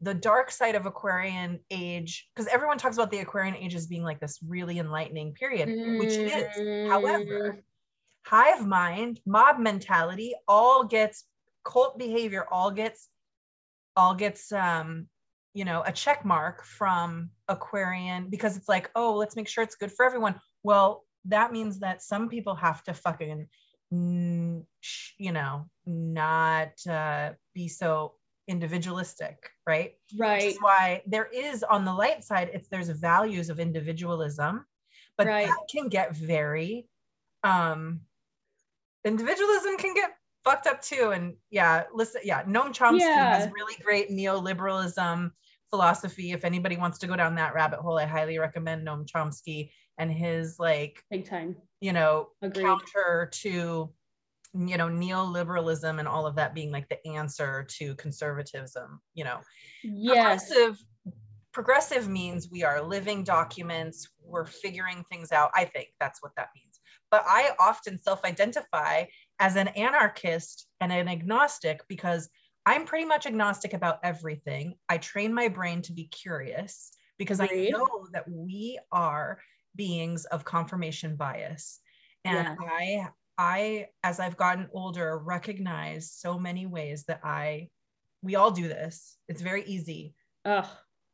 [0.00, 4.02] the dark side of aquarian age because everyone talks about the aquarian age as being
[4.02, 6.88] like this really enlightening period which it is Mm.
[6.90, 7.58] however
[8.24, 11.24] hive mind mob mentality all gets
[11.64, 13.08] cult behavior all gets
[13.96, 15.06] all gets um
[15.54, 19.76] you know a check mark from aquarian because it's like oh let's make sure it's
[19.76, 23.46] good for everyone well that means that some people have to fucking mm,
[23.92, 28.14] you know not uh be so
[28.48, 29.92] individualistic right?
[30.10, 30.42] Which right.
[30.42, 34.64] is why there is on the light side it's there's values of individualism
[35.18, 35.46] but Right.
[35.46, 36.88] that can get very
[37.44, 38.00] um
[39.04, 44.10] individualism can get fucked up too and yeah listen yeah noam chomsky has really great
[44.10, 45.30] neoliberalism
[45.70, 46.32] philosophy.
[46.32, 50.10] If anybody wants to go down that rabbit hole i highly recommend noam chomsky and
[50.10, 51.56] his like big time.
[51.80, 52.64] you know Agreed.
[52.64, 53.92] counter to
[54.54, 59.40] you know neoliberalism and all of that being like the answer to conservatism you know.
[59.82, 60.46] Yes.
[60.48, 60.84] Progressive
[61.52, 65.50] progressive means we are living documents we're figuring things out.
[65.54, 66.80] I think that's what that means.
[67.10, 69.04] But i often self-identify
[69.38, 72.28] as an anarchist and an agnostic because
[72.64, 74.74] i'm pretty much agnostic about everything.
[74.88, 79.38] I train my brain to be curious because i know that we are
[79.76, 81.80] beings of confirmation bias
[82.24, 82.56] and Yeah.
[82.60, 83.08] i
[83.38, 87.68] i as i've gotten older recognize so many ways that i
[88.22, 90.66] we all do this it's very easy Ugh.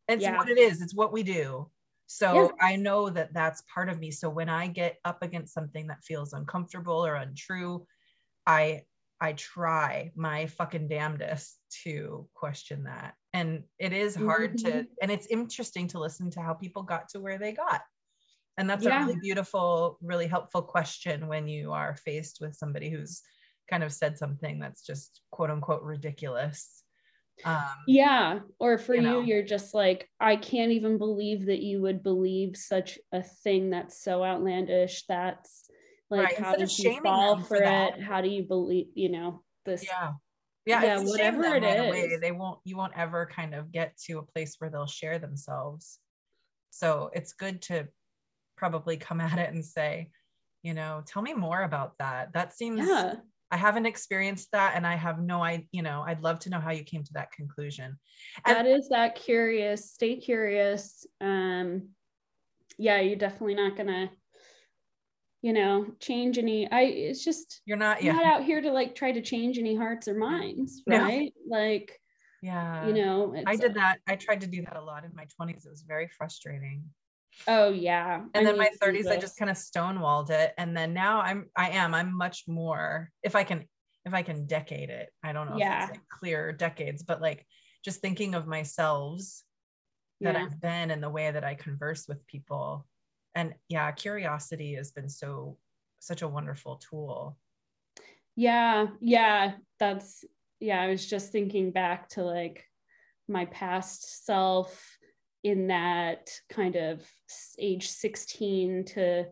[0.09, 0.37] it's Yeah.
[0.37, 1.71] what it is it's what we do
[2.07, 2.49] so Yeah.
[2.61, 6.03] i know that that's part of me so when i get up against something that
[6.05, 7.87] feels uncomfortable or untrue
[8.47, 8.83] i
[9.21, 14.87] i try my fucking damnedest to question that and it is hard to Mhm.
[15.03, 17.83] and it's interesting to listen to how people got to where they got
[18.59, 19.03] and that's Yeah.
[19.03, 23.23] a really beautiful really helpful question when you are faced with somebody who's
[23.71, 26.83] kind of said something that's just quote unquote ridiculous
[27.45, 28.41] um Yeah.
[28.59, 29.21] Or for You you, know.
[29.21, 34.03] you're just like, I can't even believe that you would believe such a thing that's
[34.03, 35.07] so outlandish.
[35.07, 35.71] That's
[36.11, 38.03] like, Right, how instead did you fall for, for it?
[38.03, 39.85] How do you believe, you know, this?
[39.85, 40.13] yeah
[40.67, 43.55] yeah, Yeah, if you shame whatever it right away, they won't you won't ever kind
[43.55, 46.01] of get to a place where they'll share themselves
[46.71, 47.89] so it's good to
[48.59, 50.11] probably come at it and say
[50.63, 53.15] you know tell me more about that that seems Yeah.
[53.51, 56.59] i haven't experienced that and i have no i you know i'd love to know
[56.61, 57.99] how you came to that conclusion
[58.45, 59.91] That is that curious.
[59.93, 61.07] Stay curious.
[61.21, 61.91] Um,
[62.77, 64.11] yeah, you're definitely not gonna,
[65.43, 66.71] you know, change any.
[66.71, 66.83] I.
[66.83, 70.07] It's just you're not yeah not out here to like try to change any hearts
[70.09, 70.99] or minds, No.
[70.99, 71.33] right?
[71.49, 71.99] Like,
[72.43, 72.87] Yeah.
[72.87, 73.99] You know, I did that.
[74.07, 75.67] I tried to do that a lot in my 20s.
[75.67, 76.85] It was very frustrating.
[77.47, 78.23] Oh yeah.
[78.35, 80.53] And then my mean, 30s, I just kind of stonewalled it.
[80.59, 83.67] And then now I'm, I am, I'm much more, if I can,
[84.05, 87.47] if I can decade it, I don't know if it's like clear decades, but like
[87.85, 89.21] just thinking of myself
[90.21, 90.43] that Yeah.
[90.45, 92.87] I've been and the way that I converse with people.
[93.35, 95.59] And yeah, curiosity has been so,
[96.01, 97.39] such a wonderful tool.
[98.35, 100.25] Yeah, yeah, that's
[100.61, 102.65] yeah, I was just thinking back to like
[103.29, 104.98] my past self
[105.45, 107.03] in that kind of
[107.59, 109.27] age 16 to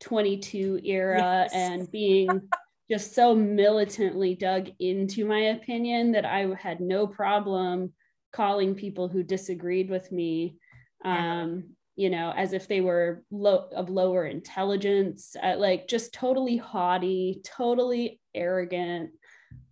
[0.00, 1.52] 22 era Yes.
[1.52, 2.48] and being
[2.90, 7.92] just so militantly dug into my opinion that I had no problem
[8.32, 10.56] calling people who disagreed with me
[11.04, 11.64] um
[11.96, 17.40] you know as if they were low of lower intelligence uh, like just totally haughty
[17.44, 19.10] totally arrogant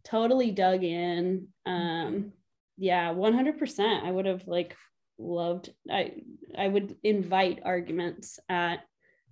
[0.05, 2.33] totally dug in um
[2.79, 4.77] yeah 100% i would have like
[5.19, 6.13] loved i
[6.57, 8.81] i would invite arguments at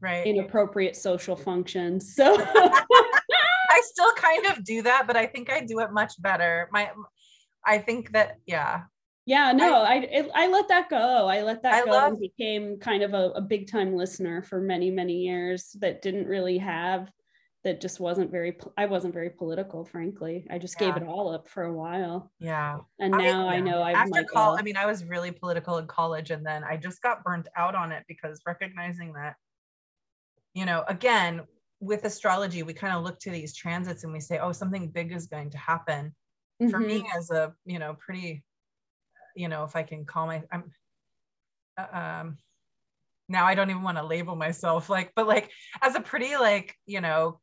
[0.01, 0.27] Right.
[0.27, 5.81] inappropriate social functions so I still kind of do that, but I think I do
[5.81, 6.69] it much better.
[6.73, 6.91] My,
[7.65, 8.83] I think that, yeah,
[9.27, 12.21] yeah no I, I i let that go i let that I go love- and
[12.21, 16.59] became kind of a, a big time listener for many many years that didn't really
[16.59, 17.09] have
[17.65, 21.49] that just wasn't very i wasn't very political frankly i just gave it all up
[21.49, 22.79] for a while yeah.
[22.99, 23.61] and now i, yeah.
[23.61, 24.59] know i'm after like call.
[24.59, 27.75] I mean, I was really political in college, and then I just got burnt out
[27.75, 29.37] on it because recognizing that,
[30.53, 31.43] you know, again
[31.81, 35.13] with astrology, we kind of look to these transits and we say, oh, something big
[35.13, 36.15] is going to happen.
[36.71, 38.45] For mhm, me, as a you know pretty,
[39.35, 40.71] you know, if I can call my, I'm,
[41.77, 42.39] uh, um,
[43.29, 45.51] now I don't even want to label myself like, but like
[45.83, 47.41] as a pretty like you know,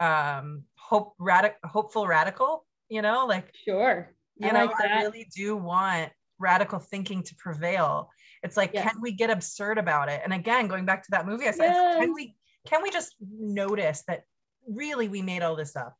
[0.00, 4.12] um, hope radic hopeful radical, you know, like sure.
[4.38, 8.10] You I know like i really do want radical thinking to prevail.
[8.42, 8.90] It's like Yes.
[8.90, 10.20] can we get absurd about it?
[10.22, 14.02] And again going back to that movie i said can we can we just notice
[14.08, 14.22] that
[14.68, 15.94] really we made all this up?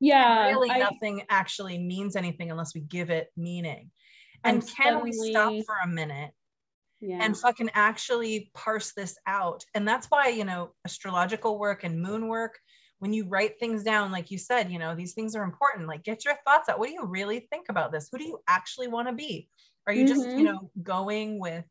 [0.00, 3.90] Yeah really I, nothing actually means anything unless we give it meaning.
[4.44, 6.32] I'm and can we stop for a minute
[7.02, 7.18] yeah.
[7.20, 9.64] and fucking actually parse this out.
[9.74, 12.58] And that's why, you know, astrological work and moon work,
[13.02, 15.88] when you write things down, like you said, you know, these things are important.
[15.88, 16.78] Like, get your thoughts out.
[16.78, 18.08] What do you really think about this?
[18.12, 19.48] Who do you actually want to be?
[19.88, 20.44] Are you just, you Mhm.
[20.44, 21.64] know, going with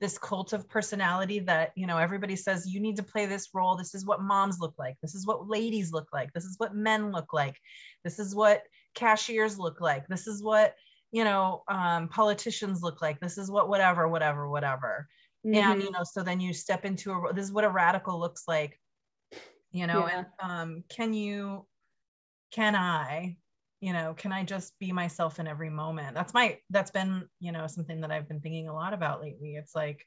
[0.00, 3.76] this cult of personality that, you know, everybody says you need to play this role.
[3.76, 4.96] This is what moms look like.
[5.00, 6.32] This is what ladies look like.
[6.32, 7.60] This is what men look like.
[8.02, 8.64] This is what
[8.96, 10.08] cashiers look like.
[10.08, 10.74] This is what,
[11.12, 13.20] you know, um, politicians look like.
[13.20, 15.08] This is what, whatever, whatever, whatever
[15.54, 18.18] and mhm, you know so then you step into a this is what a radical
[18.18, 18.80] looks like
[19.72, 20.18] you know Yeah.
[20.18, 21.66] and um can you
[22.52, 23.36] can i
[23.80, 26.14] you know can i just be myself in every moment?
[26.14, 29.56] That's my that's been you know something that i've been thinking a lot about lately.
[29.56, 30.06] It's like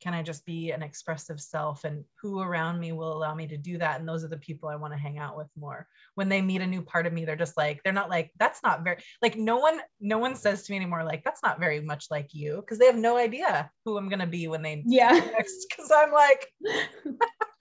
[0.00, 3.56] can i just be an expressive self and who around me will allow me to
[3.56, 3.98] do that?
[3.98, 5.88] And those are the people i want to hang out with more.
[6.16, 8.62] When they meet a new part of me they're just like they're not like that's
[8.62, 11.80] not very like no one no one says to me anymore like that's not very
[11.80, 14.82] much like you because they have no idea who i'm going to be when they
[14.86, 15.18] yeah.
[15.18, 16.46] because i'm like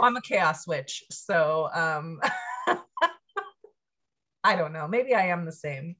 [0.00, 2.20] i'm a chaos witch so um
[4.44, 5.96] i don't know maybe i am the same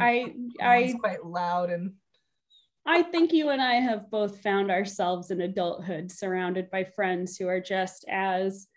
[0.00, 1.92] i i quite loud and
[2.86, 7.48] I think you and I have both found ourselves in adulthood surrounded by friends who
[7.48, 8.68] are just as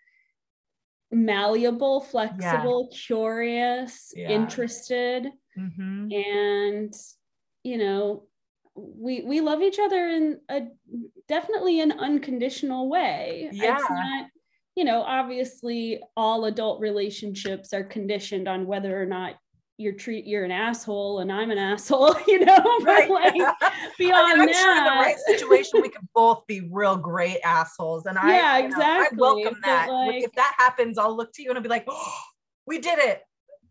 [1.10, 4.30] malleable, flexible, curious, Yeah.
[4.30, 6.10] interested, Mhm.
[6.10, 6.94] and
[7.64, 8.28] you know,
[8.74, 10.68] we we love each other in a
[11.26, 13.50] definitely an unconditional way.
[13.52, 13.74] Yeah.
[13.74, 14.30] It's not,
[14.78, 19.34] you know, obviously all adult relationships are conditioned on whether or not
[19.76, 23.90] you're treat you're an asshole and I'm an asshole, you know, but right like I
[23.98, 27.38] beyond mean, I'm sure in the that, right situation we could both be real great
[27.44, 31.32] assholes and i Yeah, you know, i welcome that like- if that happens i'll look
[31.34, 32.18] to you and i'll be like oh,
[32.68, 33.22] we did it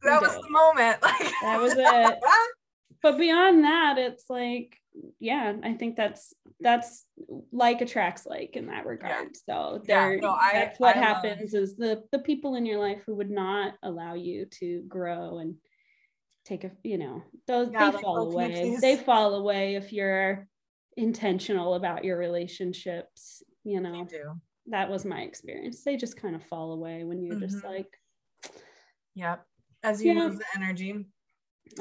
[0.04, 0.42] that was it.
[0.42, 2.20] the moment like That was it.
[3.02, 4.78] but beyond that, it's like,
[5.20, 7.06] yeah, I think that's that's
[7.52, 9.36] like attracts like in that regard.
[9.38, 12.80] So Yeah, no, I- that's what I love- happens is the the people in your
[12.80, 15.56] life who would not allow you to grow and
[16.46, 18.78] take a you know those Yeah, they like, fall away.
[18.82, 20.48] They fall away if you're
[20.96, 24.06] intentional about your relationships, you They know.
[24.06, 25.84] do That was my experience.
[25.84, 27.70] They just kind of fall away when you're just Mhm.
[27.76, 28.00] like
[29.16, 29.46] yep
[29.84, 30.28] as you Yeah.
[30.30, 31.06] move the energy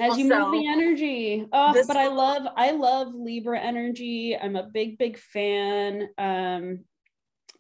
[0.01, 1.47] as you move the energy.
[1.53, 4.37] Oh but i love i love libra energy.
[4.37, 6.09] I'm a big big fan.
[6.19, 6.81] Um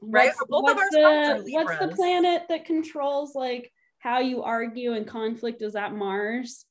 [0.02, 4.92] Right, what's, both of what's the what's the planet that controls like how you argue
[4.92, 6.66] and conflict is that mars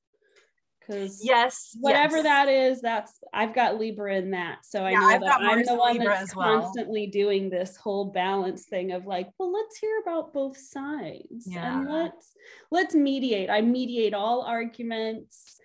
[0.85, 2.23] because yes whatever yes.
[2.23, 5.63] that is that's i've got libra in that so i yeah, know I've that i'm
[5.63, 6.61] the one Libra that's well.
[6.61, 11.87] constantly doing this whole balance thing of like well let's hear about both sides and
[11.89, 12.33] let's
[12.71, 15.59] let's mediate i mediate all arguments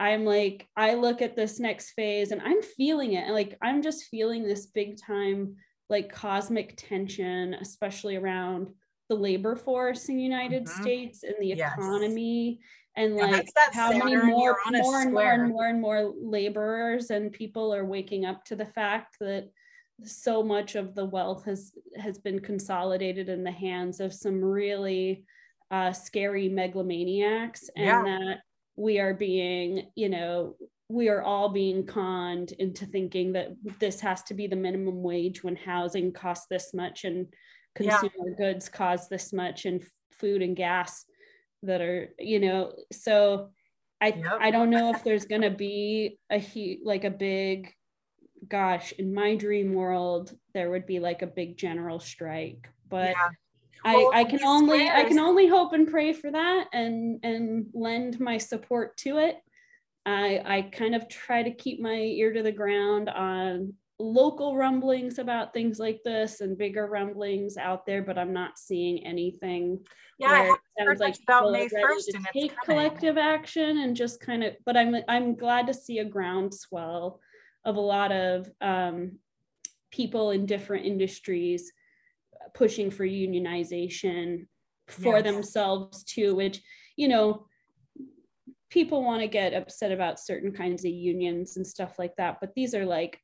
[0.00, 3.82] i'm like i look at this next phase and i'm feeling it and like i'm
[3.82, 5.54] just feeling this big time
[5.88, 8.68] like cosmic tension especially around
[9.08, 10.68] the labor force in the united Mhm.
[10.80, 11.72] states and the Yes.
[11.78, 12.60] economy
[12.96, 17.32] and Yeah, like how many more, more and more and more and more laborers and
[17.32, 19.50] people are waking up to the fact that
[20.02, 25.24] so much of the wealth has has been consolidated in the hands of some really
[25.70, 28.02] uh, scary megalomaniacs and Yeah.
[28.02, 28.38] that
[28.76, 30.56] we are being you know
[30.88, 35.42] we are all being conned into thinking that this has to be the minimum wage
[35.42, 37.26] when housing costs this much and
[37.78, 37.98] Yeah.
[38.00, 39.82] consumer goods cost this much and
[40.12, 41.04] food and gas
[41.66, 43.50] that are you know so
[44.00, 44.38] i Yep.
[44.40, 47.72] i don't know if there's going to be a huge like a big
[48.48, 53.28] gosh in my dream world there would be like a big general strike but yeah
[53.84, 57.20] I, Well, I can these only I can only hope and pray for that and
[57.22, 59.36] and lend my support to it.
[60.06, 65.18] I I kind of try to keep my ear to the ground on local rumblings
[65.18, 69.84] about things like this and bigger rumblings out there, but I'm not seeing anything
[70.18, 74.44] yeah it sounds like about may 1st to and take collective action and just kind
[74.44, 77.20] of but I'm I'm glad to see a groundswell
[77.64, 79.18] of a lot of um,
[79.90, 81.72] people in different industries
[82.54, 84.46] pushing for unionization
[84.86, 85.24] for Yes.
[85.24, 86.60] themselves too which
[86.96, 87.46] you know
[88.70, 92.52] people want to get upset about certain kinds of unions and stuff like that but
[92.54, 93.18] these are like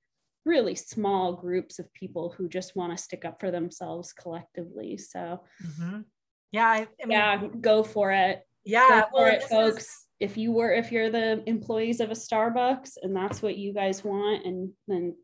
[0.44, 5.40] really small groups of people who just want to stick up for themselves collectively so.
[5.64, 6.04] Mhm.
[6.52, 8.42] yeah I, I mean yeah go for it.
[8.64, 10.06] Yeah go for well, it this is- folks.
[10.20, 14.04] If you were if you're the employees of a starbucks and that's what you guys
[14.04, 15.14] want and then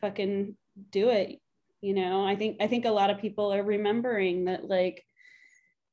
[0.00, 0.56] fucking
[0.90, 1.38] do it
[1.80, 2.24] you know?
[2.26, 5.04] I think i think a lot of people are remembering that like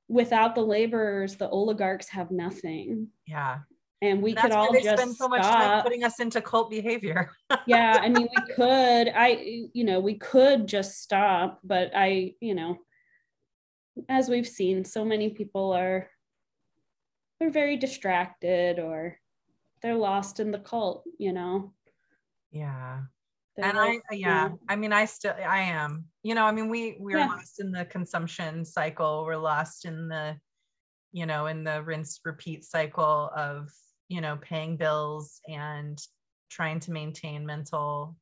[0.08, 3.10] without the laborers the oligarchs have nothing.
[3.28, 3.60] Yeah
[4.02, 6.42] and we That's could all they just spend so much time stop putting us into
[6.42, 7.32] cult behavior
[7.68, 12.56] yeah i mean we could i you know we could just stop but i you
[12.56, 12.78] know
[14.10, 16.10] as we've seen so many people are
[17.40, 19.18] they're very distracted or
[19.82, 21.74] they're lost in the cult you know
[22.52, 23.02] yeah
[23.56, 26.06] They're and like, I you yeah, I mean I still I am.
[26.24, 27.28] You know, I mean we we're Yeah.
[27.28, 29.26] lost in the consumption cycle.
[29.26, 30.38] We're lost in the
[31.12, 33.70] you know, in the rinse repeat cycle of,
[34.12, 35.98] you know, paying bills and
[36.50, 38.16] trying to maintain mental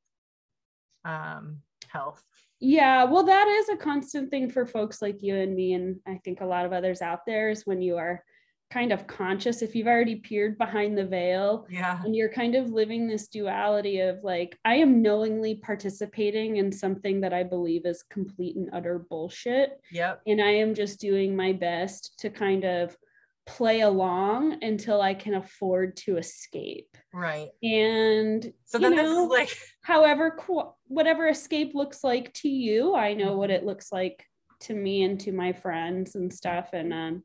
[1.05, 2.21] um health.
[2.59, 6.19] yeah well that is a constant thing for folks like you and me and i
[6.23, 8.21] think a lot of others out there is when you are
[8.69, 11.99] kind of conscious if you've already peered behind the veil Yeah.
[12.03, 17.21] and you're kind of living this duality of like i am knowingly participating in something
[17.21, 20.21] that i believe is complete and utter bullshit Yep.
[20.27, 22.95] and i am just doing my best to kind of
[23.49, 27.49] play along until i can afford to escape Right.
[27.63, 32.49] and So you then know, this is like however qu- whatever escape looks like to
[32.49, 34.23] you i know what it looks like
[34.61, 37.23] to me and to my friends and stuff and um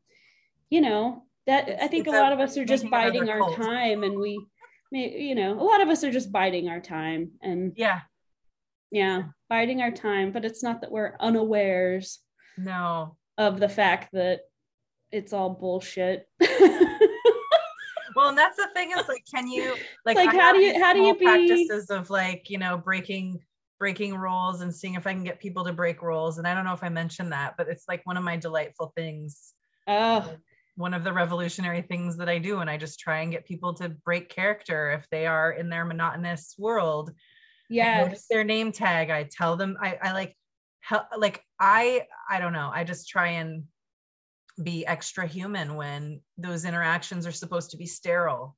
[0.70, 3.41] you know that i think a it's a- lot of us are just biding our
[3.41, 3.57] cult.
[3.57, 4.43] time and we
[4.91, 8.01] may you know a lot of us are just biding our time and yeah,
[8.91, 12.20] yeah biding our time but it's not that we're unawares
[12.57, 13.16] no.
[13.37, 14.41] of the fact that
[15.14, 16.28] it's all bullshit
[18.16, 19.74] Well, and that's the thing is like, can you
[20.06, 23.40] like, like, how do you- how do you be- practices of like, you know, breaking
[23.80, 26.38] breaking rules and seeing if I can get people to break rules.
[26.38, 28.92] And I don't know if I mentioned that, but it's like one of my delightful
[28.96, 29.52] things.
[29.88, 30.32] oh
[30.76, 32.60] One of the revolutionary things that I do.
[32.60, 35.84] And I just try and get people to break character if they are in their
[35.84, 37.10] monotonous world.
[37.68, 39.10] Yes their name tag.
[39.10, 40.36] I tell them I, I like
[40.80, 42.70] Help, like I I don't know.
[42.72, 43.64] I just try and
[44.62, 48.57] be extra human when those interactions are supposed to be sterile.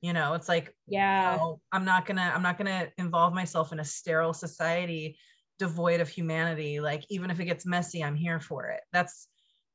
[0.00, 1.38] You know, it's like yeah
[1.72, 5.18] I'm not gonna I'm not gonna involve myself in a sterile society
[5.58, 6.78] devoid of humanity.
[6.80, 8.80] Like even if it gets messy, I'm here for it.
[8.92, 9.26] That's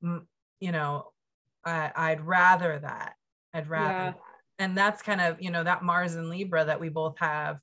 [0.01, 1.11] you know,
[1.65, 3.15] I, I'd rather that.
[3.53, 4.11] I'd rather Yeah.
[4.11, 4.19] that.
[4.59, 7.59] And that's kind of you know that Mars and Libra that we both have.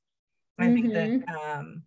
[0.59, 1.59] I think that Mm-hmm.
[1.59, 1.83] um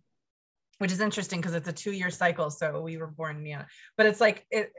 [0.78, 2.50] which is interesting because it's a two year cycle.
[2.50, 3.66] So we were born, yeah.
[3.96, 4.72] But it's like it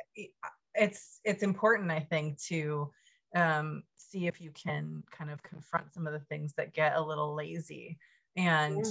[0.78, 2.92] it's it's important, I think, to
[3.36, 7.02] um see if you can kind of confront some of the things that get a
[7.02, 7.98] little lazy.
[8.36, 8.86] And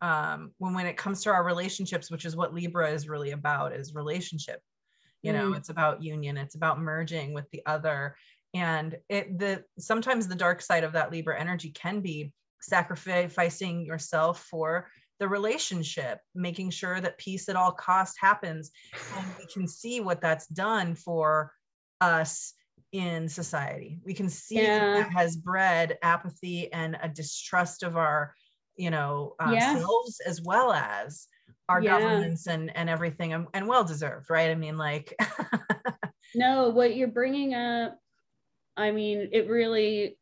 [0.00, 3.72] um when when it comes to our relationships, which is what Libra is really about,
[3.72, 4.60] is relationship.
[5.22, 5.56] You know, Mm.
[5.58, 8.16] it's about union, it's about merging with the other.
[8.54, 14.44] and it the sometimes the dark side of that libra energy can be sacrificing yourself
[14.44, 18.70] for the relationship making sure that peace at all cost happens
[19.14, 21.52] and we can see what that's done for
[22.00, 22.54] us
[22.92, 24.92] in society we can see Yeah.
[24.94, 28.34] that has bred apathy and a distrust of our
[28.76, 29.74] you know um, Yeah.
[29.74, 31.26] selves as well as
[31.68, 31.98] our Yeah.
[31.98, 35.14] governments and and everything and, and well deserved right i mean like
[36.34, 37.98] No, what you're bringing up,
[38.76, 40.16] I mean, it really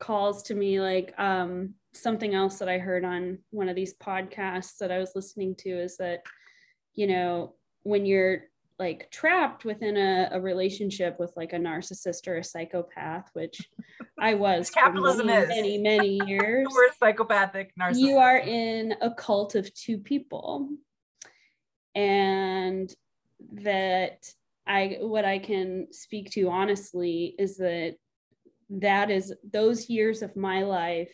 [0.00, 4.78] calls to me like um, something else that I heard on one of these podcasts
[4.78, 6.22] that I was listening to is that,
[6.94, 8.44] you know, when you're
[8.78, 13.60] like trapped within a, a relationship with like a narcissist or a psychopath, which
[14.18, 15.48] I was Capitalism many, is.
[15.48, 20.68] many, many years we're psychopathic narcissist you are in a cult of two people
[21.94, 22.94] and
[23.52, 24.32] that
[24.66, 27.96] i what i can speak to honestly is that
[28.70, 31.12] that is those years of my life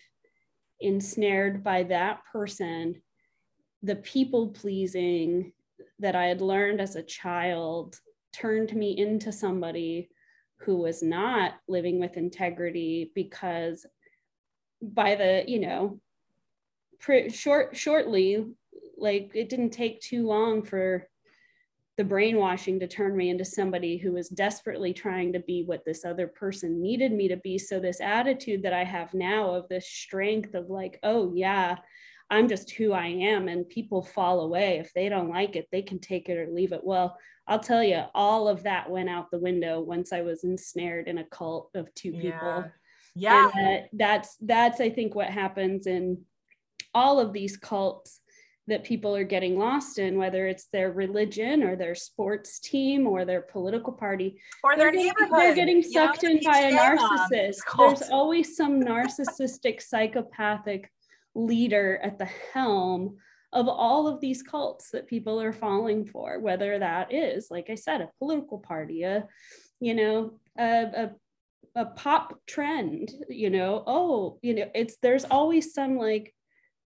[0.80, 3.00] ensnared by that person
[3.82, 5.52] the people pleasing
[5.98, 7.98] that i had learned as a child
[8.32, 10.08] turned me into somebody
[10.58, 13.86] who was not living with integrity because
[14.82, 16.00] by the you know
[17.30, 18.44] short shortly
[18.96, 21.08] like it didn't take too long for
[21.98, 26.04] the brainwashing to turn me into somebody who was desperately trying to be what this
[26.04, 27.58] other person needed me to be.
[27.58, 31.76] So this attitude that i have now of this strength of like oh yeah
[32.30, 34.78] i'm just who i am and people fall away.
[34.78, 36.84] If they don't like it they can take it or leave it.
[36.84, 37.18] Well
[37.48, 41.18] i'll tell you all of that went out the window once i was ensnared in
[41.18, 42.30] a cult of two people.
[42.30, 42.64] Yeah
[43.16, 43.50] yeah.
[43.52, 46.22] And that, that's that's i think what happens in
[46.94, 48.20] all of these cults
[48.68, 53.24] that people are getting lost in whether it's their religion or their sports team or
[53.24, 54.40] their political party.
[54.62, 57.58] Or their they're getting, neighborhood they're getting you know, sucked in by a narcissist.
[57.76, 60.90] there's always some narcissistic psychopathic
[61.34, 63.16] leader at the helm
[63.52, 67.74] of all of these cults that people are falling for whether that is like i
[67.74, 69.26] said a political party a
[69.80, 71.10] you know a, a
[71.78, 73.82] a pop trend you know.
[73.86, 76.34] Oh you know it's there's always some like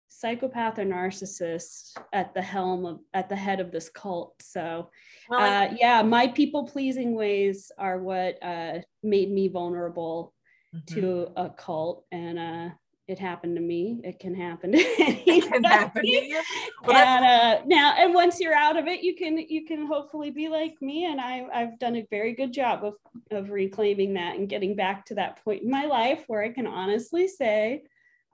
[0.10, 4.90] psychopath or narcissist at the helm of at the head of this cult so
[5.32, 10.34] uh yeah my people pleasing ways are what uh made me vulnerable
[10.74, 10.86] Mhm.
[10.88, 12.70] to a cult and uh
[13.08, 14.78] it happened to me it can happen to
[15.28, 16.42] It can happen to you.
[16.86, 20.32] Well, and uh now and once you're out of it you can you can hopefully
[20.32, 22.96] be like me and i i've done a very good job of
[23.32, 26.68] of reclaiming that and getting back to that point in my life where i can
[26.68, 27.84] honestly say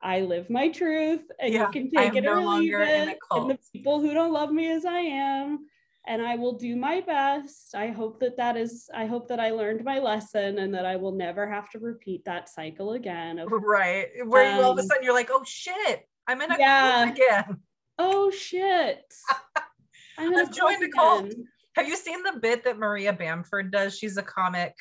[0.03, 3.11] i live my truth and Yeah, you can take it or leave longer in a
[3.11, 5.65] it and the people who don't love me as i am
[6.07, 7.75] and i will do my best.
[7.75, 10.95] I hope that that is i hope that i learned my lesson and that i
[10.95, 14.81] will never have to repeat that cycle again of right where you all of a
[14.81, 17.05] Um, sudden you're like oh shit i'm in a yeah.
[17.05, 17.57] cult again.
[17.99, 19.13] Oh shit.
[20.17, 21.31] I'm I've joined a cult.
[21.75, 23.95] have you seen the bit that maria bamford does?
[23.97, 24.73] She's a comic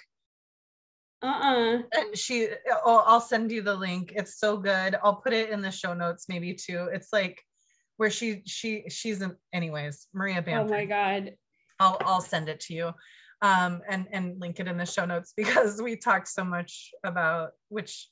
[1.22, 1.82] uh-uh.
[1.92, 2.48] And she
[2.84, 4.12] oh, i'll send you the link.
[4.16, 4.96] It's so good.
[5.02, 6.88] I'll put it in the show notes maybe too.
[6.92, 7.40] It's like
[7.96, 10.72] where she she she's in anyways maria Bamford.
[10.72, 11.34] oh my god.
[11.78, 12.92] I'll I'll send it to you
[13.42, 17.50] um and and link it in the show notes because we talked so much about
[17.68, 18.08] which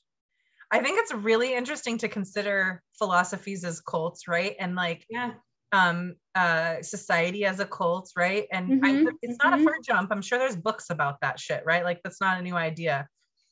[0.71, 4.55] I think it's really interesting to consider philosophies as cults, right?
[4.59, 5.31] And like yeah
[5.71, 8.47] um uh society as a cult, right?
[8.51, 10.11] And I, Mhm, it's not a far jump.
[10.11, 11.83] I'm sure there's books about that shit, right?
[11.83, 13.07] Like that's not a new idea.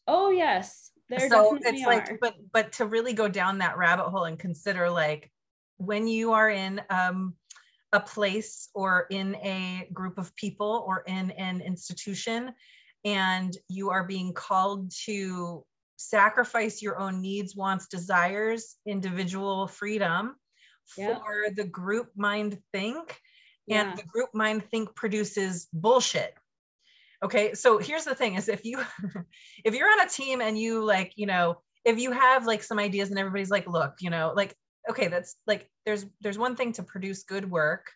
[0.08, 4.26] oh yes there so it's like but but to really go down that rabbit hole
[4.26, 5.32] and consider like
[5.78, 7.36] when you are in um
[7.94, 12.54] a place or in a group of people or in an institution
[13.06, 15.66] and you are being called to
[15.96, 20.36] sacrifice your own needs wants desires individual freedom
[20.98, 21.18] Yeah.
[21.20, 23.20] for the group mind think
[23.66, 23.82] yeah.
[23.82, 26.34] and the group mind think produces bullshit
[27.24, 28.80] okay so here's the thing is if you
[29.66, 32.80] if you're on a team and you like you know if you have like some
[32.80, 34.56] ideas and everybody's like look you know like
[34.90, 37.92] okay that's like there's there's one thing to produce good work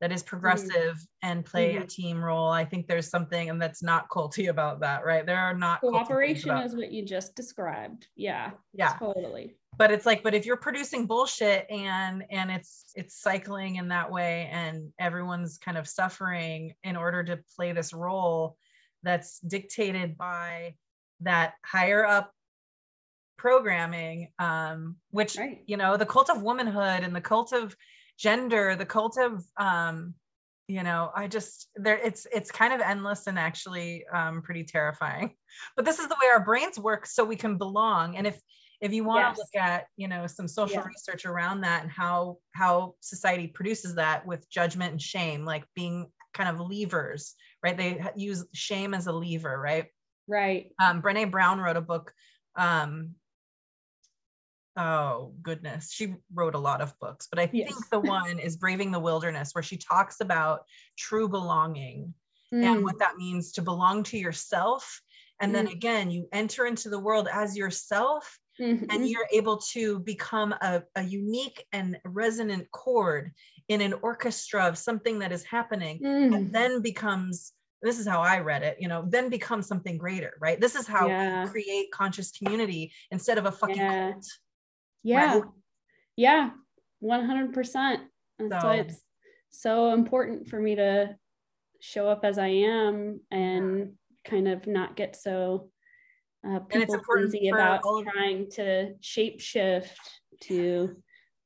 [0.00, 1.88] that is progressive and play a Mhm.
[1.88, 5.26] team role i think there's something and that's not culty about that right?
[5.26, 8.08] There are not cooperation is what you just described.
[8.16, 8.94] Yeah yeah.
[8.98, 9.56] totally.
[9.76, 14.10] But it's like but if you're producing bullshit and and it's it's cycling in that
[14.10, 18.56] way and everyone's kind of suffering in order to play this role
[19.02, 20.74] that's dictated by
[21.20, 22.32] that higher up
[23.38, 25.62] programming um which right.
[25.66, 27.74] you know the cult of womanhood and the cult of
[28.20, 30.14] gender the cult of um
[30.68, 35.34] you know i just there it's it's kind of endless and actually um, pretty terrifying.
[35.74, 38.16] But this is the way our brains work so we can belong.
[38.16, 38.40] And if
[38.80, 39.36] if you want Yes.
[39.36, 40.86] to look at you know some social Yeah.
[40.86, 46.06] research around that and how how society produces that with judgment and shame like being
[46.34, 47.76] kind of levers right?
[47.76, 49.86] They use shame as a lever right?
[50.28, 50.70] Right.
[50.78, 52.12] Um brene brown wrote a book
[52.56, 53.14] um
[54.76, 55.92] oh goodness.
[55.92, 59.54] She wrote a lot of books but i think the one is braving the wilderness
[59.54, 60.62] where she talks about
[60.96, 62.14] true belonging
[62.52, 65.00] and Mm, what that means to belong to yourself.
[65.40, 68.86] And then again you enter into the world as yourself mhm.
[68.90, 73.30] and you're able to become a, a unique and resonant chord
[73.68, 77.52] in an orchestra of something that is happening Mm, and then becomes
[77.82, 80.60] this is how i read it you know then becomes something greater right?
[80.60, 81.44] This is how yeah.
[81.44, 84.10] we create conscious community instead of a fucking Yeah.
[84.12, 84.26] cult
[85.02, 85.34] yeah.
[85.34, 85.44] Right?
[86.16, 86.50] yeah
[87.02, 87.54] 100%
[88.38, 89.02] that's why So- it's
[89.50, 91.16] so important for me to
[91.80, 93.92] show up as i am and
[94.24, 95.70] kind of not get so
[96.46, 97.82] uh, people important about
[98.12, 99.98] trying to shape shift
[100.42, 100.96] to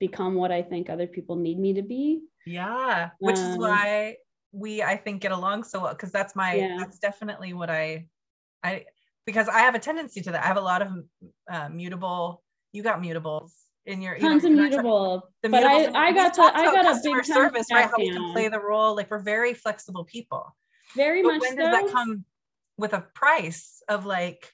[0.00, 2.20] become what i think other people need me to be.
[2.46, 3.10] Yeah.
[3.20, 4.16] Which is Um, why
[4.52, 6.76] we i think get along so well because that's my Yeah.
[6.78, 8.06] that's definitely what i
[8.62, 8.84] i
[9.26, 10.44] because i have a tendency to that.
[10.44, 10.88] I have a lot of
[11.50, 12.43] uh, mutable
[12.74, 13.52] you got mutables
[13.86, 16.34] in your you know, tons of you're not trying- mutable the but i i got
[16.34, 18.94] to i got a big service right how we can play the role.
[18.96, 20.54] Like we're very flexible people.
[20.96, 21.56] Very but much when so.
[21.62, 22.24] does that come
[22.76, 24.52] with a price of like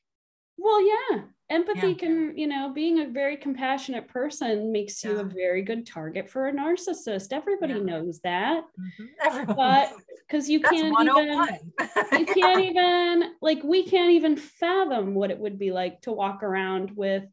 [0.58, 1.22] Well, yeah.
[1.48, 1.94] Empathy Yeah.
[1.94, 6.46] can, you know, being a very compassionate person makes you a very good target for
[6.48, 7.32] a narcissist.
[7.32, 7.80] Everybody Yeah.
[7.80, 8.64] knows that.
[8.78, 9.92] Mhm, But
[10.28, 11.58] because you that's can't even 101
[12.20, 16.42] you can't even like we can't even fathom what it would be like to walk
[16.42, 17.24] around with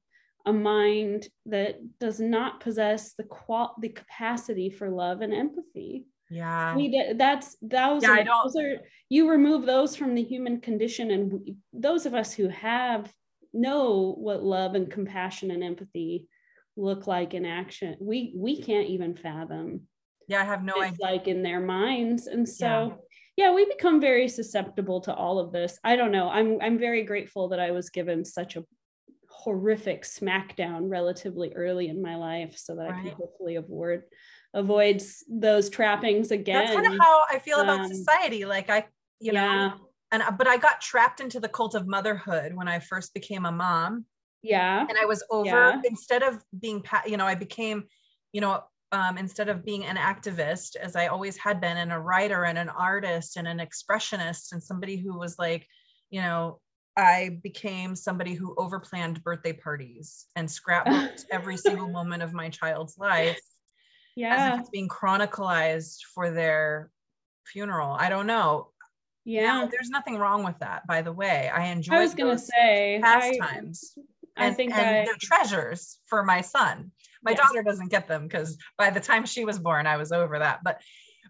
[0.47, 6.05] a mind that does not possess the qual the capacity for love and empathy.
[6.29, 8.73] yeah we did, that's those, Yeah, are, those are
[9.09, 11.55] you remove those from the human condition and we,
[11.87, 13.11] those of us who have
[13.53, 16.27] know what love and compassion and empathy
[16.75, 19.81] look like in action we we can't even fathom
[20.27, 22.67] yeah i have no idea like in their minds and so
[23.37, 23.45] Yeah.
[23.47, 23.53] yeah.
[23.57, 27.47] we become very susceptible to all of this i don't know i'm i'm very grateful
[27.49, 28.63] that i was given such a
[29.37, 34.01] horrific smackdown relatively early in my life so that i can hopefully avoid
[34.55, 38.83] avoid those trappings again that's kind of how i feel about um, society like i
[39.19, 39.73] you know
[40.11, 43.51] and but i got trapped into the cult of motherhood when i first became a
[43.51, 44.05] mom.
[44.41, 44.85] Yeah.
[44.89, 45.81] And i was over Yeah.
[45.83, 47.83] instead of being you know i became
[48.31, 51.99] you know um, instead of being an activist as i always had been and a
[51.99, 55.67] writer and an artist and an expressionist and somebody who was like
[56.09, 56.59] you know
[56.97, 62.97] i became somebody who overplanned birthday parties and scrapbooked every single moment of my child's
[62.97, 63.41] life as
[64.15, 66.91] yeah if it's being chronicalized for their
[67.45, 68.71] funeral i don't know
[69.23, 72.37] yeah no, there's nothing wrong with that by the way i enjoy i was gonna
[72.37, 73.93] say I, pastimes
[74.35, 76.91] I and, think and I- they're treasures for my son.
[77.23, 77.39] My Yes.
[77.39, 80.63] daughter doesn't get them because by the time she was born, I was over that.
[80.63, 80.79] But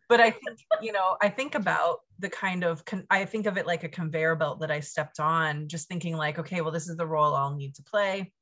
[0.10, 3.58] but I think you know I think about the kind of con- I think of
[3.58, 6.90] it like a conveyor belt that I stepped on, just thinking like, okay, well, this
[6.90, 8.34] is the role I'll need to play,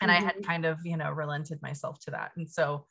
[0.00, 0.24] and I Mhm.
[0.24, 2.86] had kind of you know relented myself to that, and so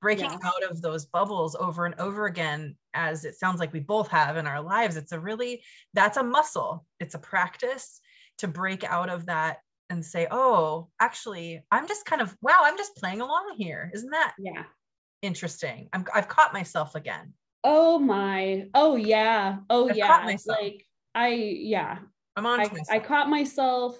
[0.00, 0.38] breaking Yeah.
[0.44, 4.36] out of those bubbles over and over again as it sounds like we both have
[4.36, 6.86] in our lives it's a really that's a muscle.
[7.00, 8.00] It's a practice
[8.38, 9.58] to break out of that
[9.90, 13.90] and say oh actually i'm just kind of wow i'm just playing along here.
[13.94, 14.64] Isn't that yeah.
[15.22, 15.88] interesting?
[15.92, 17.34] I'm, i've caught myself again
[17.64, 21.98] oh my oh yeah oh I've yeah like i yeah.
[22.36, 22.70] I'm on I.
[22.90, 23.96] I caught myself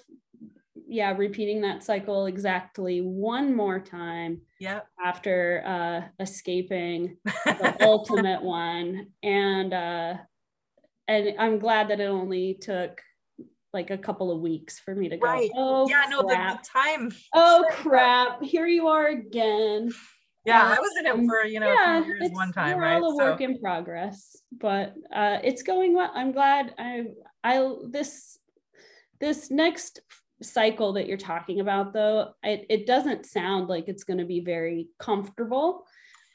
[0.86, 4.86] yeah repeating that cycle exactly one more time yep.
[5.02, 9.08] after uh escaping the ultimate one.
[9.22, 10.14] And uh
[11.08, 13.00] and i'm glad that it only took
[13.72, 15.50] like a couple of weeks for me to go Right.
[15.54, 19.90] oh yeah no the, the time oh crap here you are again
[20.44, 22.82] yeah Uh, i was in it for you know a few years one time we're
[22.84, 23.02] right?
[23.02, 26.10] all a So- work in progress but uh it's going well.
[26.14, 27.04] I'm glad i
[27.42, 28.38] i this
[29.20, 30.00] this next
[30.42, 34.40] cycle that you're talking about though it, it doesn't sound like it's going to be
[34.40, 35.84] very comfortable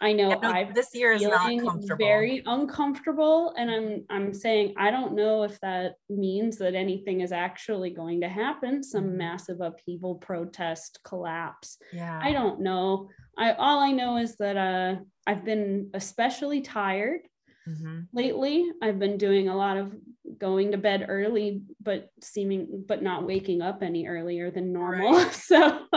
[0.02, 4.34] i know Yeah, no, i've this year is not comfortable very uncomfortable and i'm i'm
[4.34, 9.06] saying i don't know if that means that anything is actually going to happen some
[9.06, 9.18] Mhm.
[9.18, 13.10] massive upheaval protest collapse yeah I don't know.
[13.38, 14.95] I all I know is that uh,
[15.26, 17.22] I've been especially tired
[17.70, 18.07] Mhm.
[18.13, 18.72] lately.
[18.82, 19.95] I've been doing a lot of
[20.38, 25.34] going to bed early but seeming but not waking up any earlier than normal right.
[25.34, 25.88] so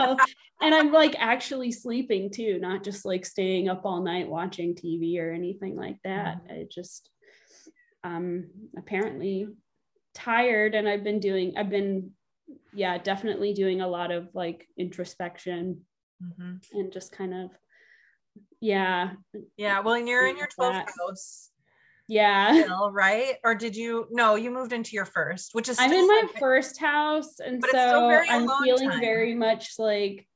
[0.61, 5.19] and i'm like actually sleeping too not just like staying up all night watching tv
[5.19, 6.53] or anything like that mm-hmm.
[6.53, 7.09] i just
[8.03, 8.45] um
[8.77, 9.47] apparently
[10.15, 12.11] tired and i've been doing i've been
[12.73, 15.81] yeah definitely doing a lot of like introspection
[16.23, 16.55] mm-hmm.
[16.77, 17.51] and just kind of
[18.59, 19.11] yeah
[19.57, 21.49] yeah well and you're in your 12th house
[22.13, 22.53] yeah.
[22.63, 23.35] Still, right?
[23.43, 26.79] Or did you no you moved into your first which is i'm in my first
[26.79, 29.01] house and so i'm feeling time.
[29.01, 30.27] very much like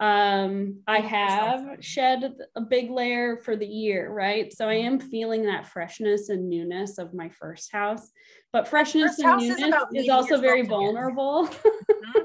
[0.00, 4.52] um i have shed a big layer for the year right?
[4.52, 8.10] So i am feeling that freshness and newness of my first house
[8.56, 9.60] but freshness and newness
[9.92, 12.20] is, is also very vulnerable mm-hmm.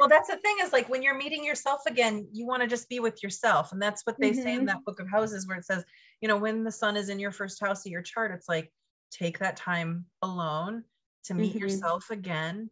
[0.00, 2.88] well that's the thing is like when you're meeting yourself again you want to just
[2.88, 4.42] be with yourself and that's what they mm-hmm.
[4.42, 4.66] say in mm-hmm.
[4.66, 5.84] that book of houses where it says
[6.22, 8.72] you know when the sun is in your first house of your chart it's like
[9.10, 10.84] take that time alone
[11.22, 11.58] to meet mm-hmm.
[11.58, 12.70] yourself again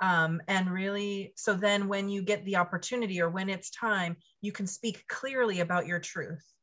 [0.00, 4.50] um, and really so then when you get the opportunity or when it's time you
[4.50, 6.55] can speak clearly about your truth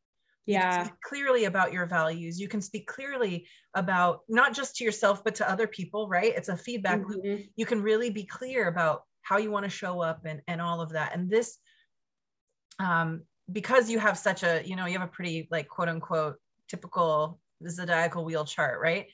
[0.45, 0.87] yeah.
[1.03, 2.39] clearly about your values.
[2.39, 6.33] You can speak clearly about not just to yourself but to other people right?
[6.35, 7.27] It's a feedback mm-hmm.
[7.27, 10.61] loop you can really be clear about how you want to show up and and
[10.61, 11.15] all of that.
[11.15, 11.57] And this
[12.79, 16.35] um because you have such a you know you have a pretty like quote unquote
[16.67, 19.07] typical zodiacal wheel chart right?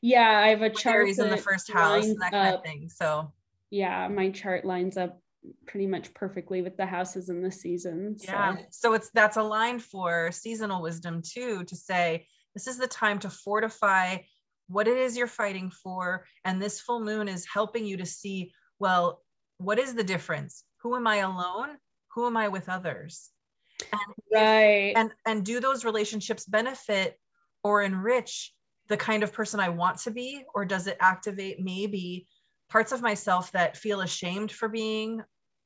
[0.00, 3.32] Yeah i have a chart in the first house and that kind of thing so.
[3.70, 5.20] Yeah, my chart lines up
[5.66, 8.24] pretty much perfectly with the houses and the seasons.
[8.24, 8.32] So.
[8.32, 8.56] Yeah.
[8.70, 13.30] So it's that's aligned for seasonal wisdom too to say this is the time to
[13.30, 14.18] fortify
[14.68, 16.26] what it is you're fighting for.
[16.44, 19.22] And this full moon is helping you to see, well,
[19.58, 20.64] what is the difference?
[20.82, 21.76] Who am I alone?
[22.14, 23.30] Who am I with others?
[23.92, 24.92] And right.
[24.96, 27.18] and and do those relationships benefit
[27.62, 28.54] or enrich
[28.88, 30.44] the kind of person I want to be?
[30.54, 32.26] Or does it activate maybe
[32.68, 35.22] parts of myself that feel ashamed for being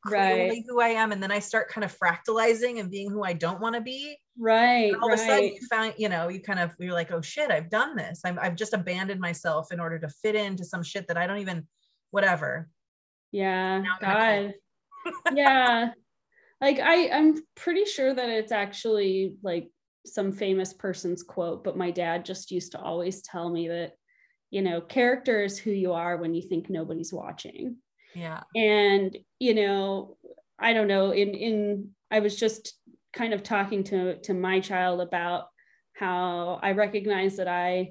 [0.07, 0.63] right.
[0.69, 1.13] who I am.
[1.13, 4.17] And then I start kind of fractalizing and being who I don't want to be.
[4.39, 4.93] Right.
[4.93, 5.15] And all right.
[5.15, 7.71] of a sudden you find, you know, you kind of, you're like, oh shit, I've
[7.71, 8.21] done this.
[8.25, 11.39] i I've just abandoned myself in order to fit into some shit that I don't
[11.39, 11.67] even,
[12.11, 12.69] whatever.
[13.33, 13.83] Yeah.
[14.01, 14.55] God.
[15.33, 15.91] yeah.
[16.63, 19.71] Like I, I'm pretty sure that it's actually like
[20.05, 23.95] some famous person's quote, but my dad just used to always tell me that
[24.51, 27.77] you know character is who you are when you think nobody's watching
[28.15, 30.17] yeah and you know
[30.59, 32.75] i don't know in in i was just
[33.13, 35.49] kind of talking to to my child about
[35.95, 37.91] how i recognize that i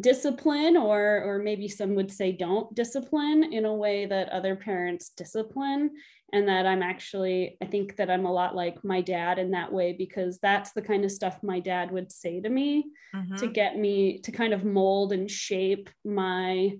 [0.00, 5.10] discipline or or maybe some would say don't discipline in a way that other parents
[5.10, 5.90] discipline
[6.32, 9.72] and that I'm actually I think that I'm a lot like my dad in that
[9.72, 13.36] way because that's the kind of stuff my dad would say to me mm-hmm.
[13.36, 16.72] to get me to kind of mold and shape my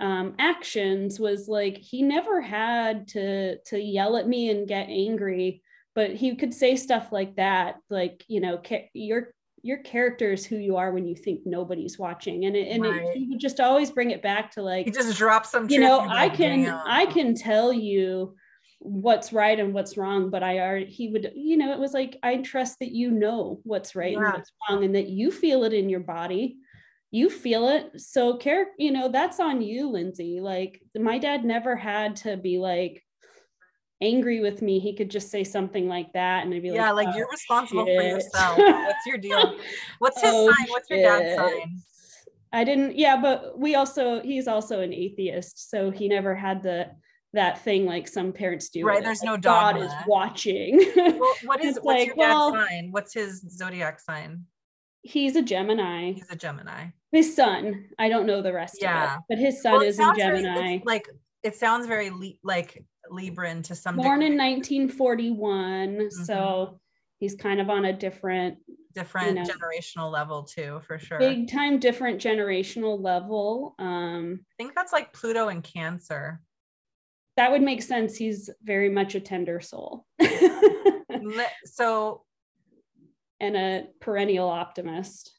[0.00, 5.62] um, actions was like he never had to to yell at me and get angry
[5.94, 10.46] but he could say stuff like that like you know ca- your your character is
[10.46, 13.02] who you are when you think nobody's watching and it, and right.
[13.02, 15.80] it, he would just always bring it back to like he just drops some you
[15.80, 16.80] know i can Damn.
[16.86, 18.36] i can tell you
[18.78, 22.16] what's right and what's wrong but i are he would you know it was like
[22.22, 24.24] i trust that you know what's right yeah.
[24.24, 26.58] and what's wrong and that you feel it in your body
[27.10, 31.74] you feel it so care you know that's on you Lindsey like my dad never
[31.74, 33.02] had to be like
[34.00, 37.06] angry with me he could just say something like that and i'd be yeah like
[37.06, 37.98] yeah like oh, you're responsible shit.
[37.98, 39.58] for yourself what's your deal
[39.98, 41.80] what's his oh, sign what's your dad's sign
[42.52, 46.88] i didn't yeah but we also he's also an atheist so he never had the
[47.34, 48.84] that thing like some parents do.
[48.84, 49.02] Right.
[49.02, 50.78] There's no God is watching.
[50.96, 52.88] well, what is what's like, your dad's well, sign?
[52.90, 54.44] What's his zodiac sign?
[55.02, 56.12] He's a Gemini.
[56.12, 56.86] He's a Gemini.
[57.12, 57.86] His sun.
[57.98, 59.14] I don't know the rest yeah.
[59.14, 60.54] of it, but his sun well, is in Gemini.
[60.54, 61.08] Very, like
[61.42, 63.96] it sounds very li- like Libran to some.
[63.96, 64.32] Born degree.
[64.32, 66.24] in 1941, mm-hmm.
[66.24, 66.80] so
[67.18, 68.58] he's kind of on a different
[68.94, 74.54] different you know, generational level too for sure big time different generational level um i
[74.56, 76.40] think that's like pluto and cancer
[77.38, 78.16] that would make sense.
[78.16, 80.04] He's very much a tender soul.
[81.64, 82.24] so,
[83.38, 85.37] and a perennial optimist.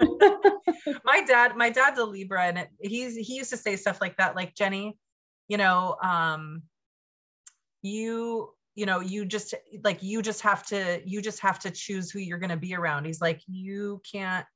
[1.04, 4.16] my dad, my dad's a Libra, and it, he's he used to say stuff like
[4.16, 4.96] that, like Jenny,
[5.48, 6.62] you know, um,
[7.82, 12.10] you you know you just like you just have to you just have to choose
[12.10, 14.46] who you're going to be around he's like you can't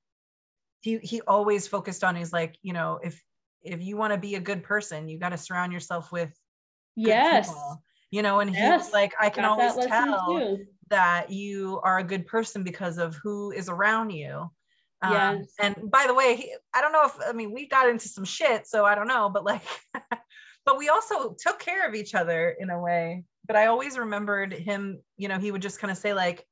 [0.80, 3.20] he he always focused on he's like you know if
[3.64, 6.32] if you want to be a good person, you got to surround yourself with
[6.96, 8.40] yes, people, you know.
[8.40, 8.86] And yes.
[8.86, 10.58] he's like, I can always tell
[10.88, 14.50] that you are a good person because of who is around you.
[15.02, 15.54] Um, Yes.
[15.58, 18.24] And by the way, he, I don't know if I mean we got into some
[18.24, 19.62] shit, so I don't know, but like,
[20.64, 23.24] but we also took care of each other in a way.
[23.46, 25.00] But I always remembered him.
[25.16, 26.46] You know, he would just kind of say like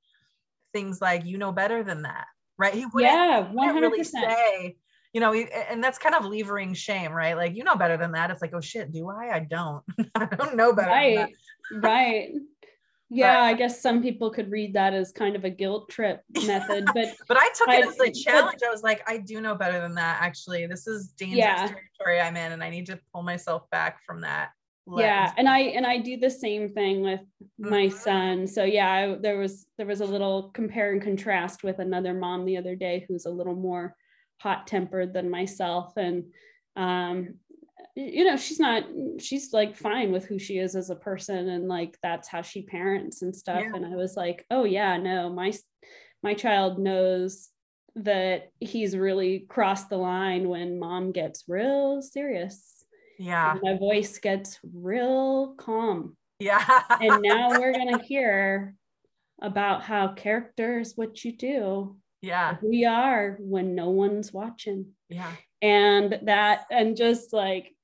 [0.73, 2.27] things like, "You know better than that,"
[2.59, 2.75] right?
[2.75, 4.77] He wouldn't, yeah, he one wouldn't really say.
[5.13, 7.37] You know, and that's kind of levering shame, right?
[7.37, 8.31] Like, you know better than that.
[8.31, 9.35] It's like, oh shit, do I?
[9.35, 9.83] I don't.
[10.15, 10.89] I don't know better.
[10.89, 11.35] Right,
[11.73, 12.31] right.
[13.13, 16.85] Yeah, I guess some people could read that as kind of a guilt trip method,
[16.95, 18.61] but But I took it I- as a but- challenge.
[18.65, 20.23] I was like, I do know better than that.
[20.23, 21.67] Actually, this is dangerous Yeah.
[21.67, 24.51] territory I'm in, and I need to pull myself back from that.
[24.99, 27.21] yeah and i and i do the same thing with
[27.59, 27.93] my Mhm.
[27.93, 32.13] son so yeah I, there was there was a little compare and contrast with another
[32.13, 33.95] mom the other day who's a little more
[34.41, 36.25] hot tempered than myself and
[36.75, 37.35] um
[38.01, 38.85] you know she's not
[39.19, 42.63] she's like fine with who she is as a person and like that's how she
[42.63, 43.73] parents and stuff Yeah.
[43.75, 45.53] and i was like oh yeah no my
[46.23, 47.49] my child knows
[47.97, 52.77] that he's really crossed the line when mom gets real serious
[53.19, 56.17] yeah, my voice gets real calm.
[56.39, 56.65] yeah.
[57.03, 58.75] And now we're going to hear
[59.43, 64.93] about how character is what you do, yeah, we are when no one's watching.
[65.11, 65.33] yeah.
[65.61, 67.75] And that, and just like,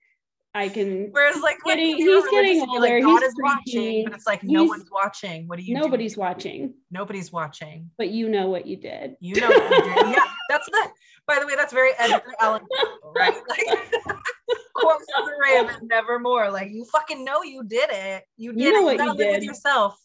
[0.59, 4.05] I can, Whereas, like, when getting- he's getting religious like, older, God he's is watching,
[4.05, 5.47] but it's like no one's watching.
[5.49, 5.75] What do you?
[5.75, 7.91] nobody's watching, Nobody's watching.
[7.99, 9.17] but you know what you did.
[9.21, 10.11] You know what you did.
[10.17, 10.89] Yeah, that's the.
[11.27, 13.35] By the way, that's very Edgar Allan Poe, right?
[13.49, 13.67] Like,
[14.75, 16.51] quotes of the Raven, nevermore.
[16.51, 18.25] Like you fucking know you did it.
[18.37, 18.85] You did know it.
[18.85, 19.47] what you gotta you live with did.
[19.47, 19.99] yourself.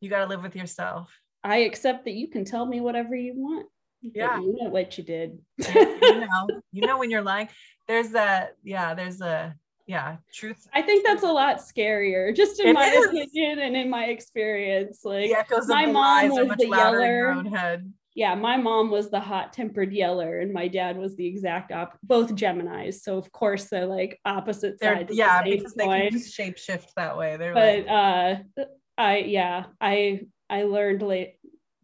[0.00, 1.10] You gotta live with yourself.
[1.42, 3.66] I accept that you can tell me whatever you want.
[4.02, 4.38] Yeah.
[4.38, 5.38] You know what you did.
[5.58, 5.74] you
[6.20, 7.48] know, you know when you're lying.
[7.88, 9.54] There's a Yeah, there's a
[9.86, 10.66] yeah truth.
[10.72, 13.06] I think that's a lot scarier, just in It my is.
[13.06, 15.00] opinion and in my experience.
[15.04, 17.28] Like, The echoes my of the mom lies are was much the louder in your
[17.28, 17.32] yeller.
[17.38, 17.92] own head.
[18.14, 21.98] yeah, my mom was the hot tempered yeller, and my dad was the exact op.
[22.02, 25.14] Both Geminis, so of course they're like opposite They're, sides.
[25.14, 27.36] yeah, the because they can just shape shift that way.
[27.36, 28.64] They're But like, uh,
[28.96, 31.34] I yeah, I I learned late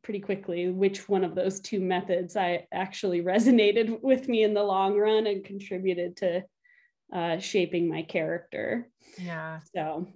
[0.02, 4.62] pretty quickly which one of those two methods I actually resonated with me in the
[4.62, 6.42] long run and contributed to
[7.12, 8.88] uh, shaping my character.
[9.18, 10.06] yeah, So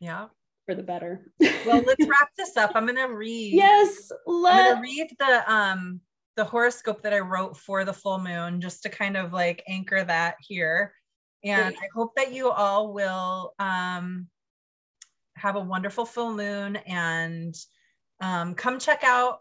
[0.00, 0.26] yeah.
[0.66, 1.30] for the better.
[1.40, 2.72] Well, let's wrap this up.
[2.74, 3.54] I'm gonna read.
[3.54, 4.74] yes, I'm let's.
[4.74, 6.00] gonna read the um
[6.36, 10.02] the horoscope that I wrote for the full moon just to kind of like anchor
[10.04, 10.92] that here.
[11.44, 11.84] And Great.
[11.84, 14.28] I hope that you all will um
[15.36, 17.54] have a wonderful full moon and
[18.20, 19.40] um come check out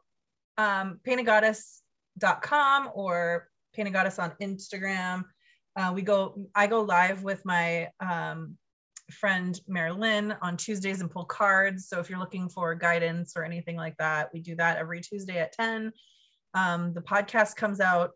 [0.58, 5.24] um paintedgoddess.com or painted goddess on Instagram.
[5.76, 8.58] Uh, we go I go live with my um
[9.12, 11.88] friend Marilyn on Tuesdays and pull cards.
[11.88, 15.38] So if you're looking for guidance or anything like that, we do that every Tuesday
[15.40, 15.92] at 10.
[16.54, 18.12] Um, the podcast comes out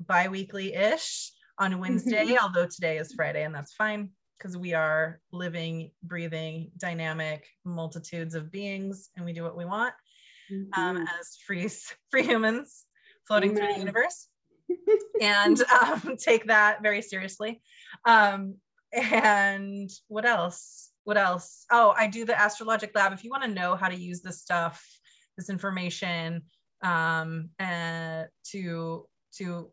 [0.00, 5.90] bi-weekly ish on Wednesday, although today is Friday and that's fine because we are living,
[6.02, 9.94] breathing, dynamic multitudes of beings and we do what we want
[10.74, 11.04] um, Mhm.
[11.20, 11.68] as free
[12.10, 12.86] free humans
[13.26, 14.28] floating through the universe
[15.20, 17.60] and um, take that very seriously.
[18.04, 18.56] Um,
[18.92, 20.90] and what else?
[21.04, 21.64] What else?
[21.70, 23.12] Oh i do the astrologic lab.
[23.12, 24.84] If you want to know how to use this stuff
[25.36, 26.42] this information
[26.82, 29.06] um, and to
[29.38, 29.70] to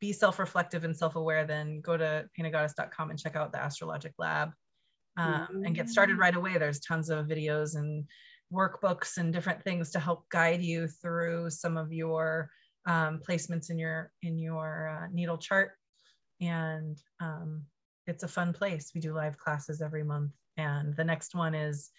[0.00, 4.50] be self-reflective and self-aware then go to paintedgoddess.com and check out the astrologic lab
[5.16, 6.56] um, and get started right away.
[6.56, 8.04] There's tons of videos and
[8.52, 12.50] workbooks and different things to help guide you through some of your
[12.88, 15.72] um, placements in your in your uh, natal chart.
[16.40, 17.62] And um,
[18.06, 18.92] it's a fun place.
[18.94, 20.32] We do live classes every month.
[20.56, 21.90] And the next one is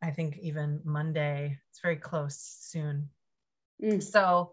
[0.00, 1.58] i think even monday.
[1.70, 3.08] It's very close soon.
[3.82, 4.02] Mm.
[4.02, 4.52] so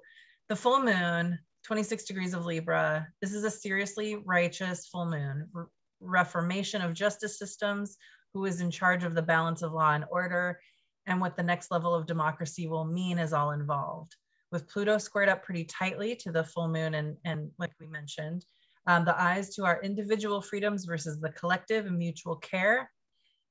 [0.49, 3.07] the full moon 26 degrees of libra.
[3.21, 5.47] This is a seriously righteous full moon.
[5.51, 5.65] Re-
[5.99, 7.97] reformation of justice systems
[8.33, 10.59] who is in charge of the balance of law and order
[11.07, 14.15] and what the next level of democracy will mean is all involved
[14.55, 18.45] with pluto squared up pretty tightly to the full moon and and like we mentioned
[18.87, 22.89] um, the eyes to our individual freedoms versus the collective and mutual care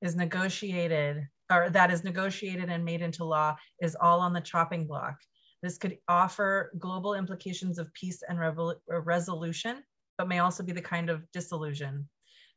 [0.02, 4.86] is negotiated or that is negotiated and made into law is all on the chopping
[4.86, 5.16] block
[5.64, 9.82] this could offer global implications of peace and revol- resolution,
[10.18, 12.06] but may also be the kind of disillusion.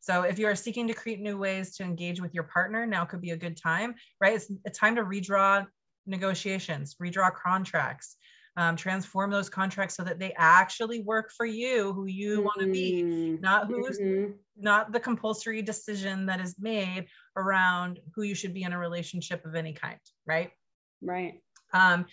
[0.01, 3.05] So if you are seeking to create new ways to engage with your partner, now
[3.05, 4.35] could be a good time, right?
[4.35, 5.65] It's a time to redraw
[6.05, 8.17] negotiations, redraw contracts,
[8.57, 12.67] um, transform those contracts so that they actually work for you, who you want to
[12.67, 13.03] be,
[13.39, 14.33] not who's Mhm.
[14.57, 19.45] not the compulsory decision that is made around who you should be in a relationship
[19.45, 20.51] of any kind, right?
[21.01, 21.41] Right.
[21.71, 22.05] Um,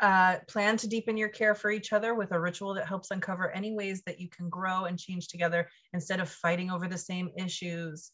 [0.00, 3.52] Uh, plan to deepen your care for each other with a ritual that helps uncover
[3.52, 7.30] any ways that you can grow and change together instead of fighting over the same
[7.36, 8.10] issues.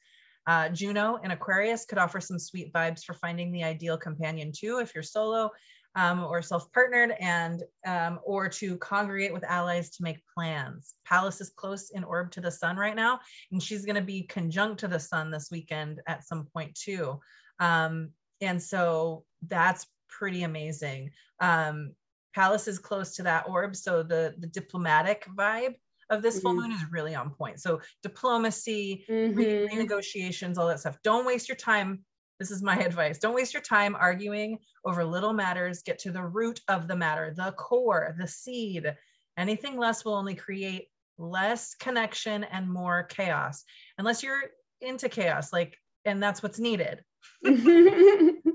[0.47, 4.81] Uh, Juno in Aquarius could offer some sweet vibes for finding the ideal companion too,
[4.81, 5.51] if you're solo
[5.99, 10.94] um, or self-partnered, and um, or to congregate with allies to make plans.
[11.05, 13.18] Pallas is close in orb to the sun right now,
[13.51, 17.18] and she's going to be conjunct to the sun this weekend at some point too.
[17.59, 21.11] Um, and so that's pretty amazing.
[21.40, 21.94] Um,
[22.32, 25.74] Pallas is close to that orb, so the the diplomatic vibe
[26.11, 26.61] of this full Mm-hmm.
[26.70, 27.61] moon is really on point.
[27.61, 29.68] So diplomacy, Mhm.
[29.68, 30.99] renegotiations, all that stuff.
[31.03, 32.05] Don't waste your time.
[32.39, 33.18] This is my advice.
[33.18, 35.82] Don't waste your time arguing over little matters.
[35.82, 38.95] Get to the root of the matter, the core, the seed.
[39.36, 43.64] Anything less will only create less connection and more chaos.
[43.99, 44.43] Unless you're
[44.80, 47.03] into chaos, like, and that's what's needed.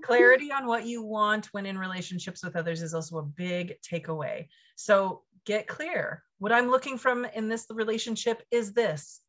[0.02, 4.48] Clarity on what you want when in relationships with others is also a big takeaway.
[4.76, 6.24] So get clear.
[6.40, 9.22] What I'm looking from in this relationship is this.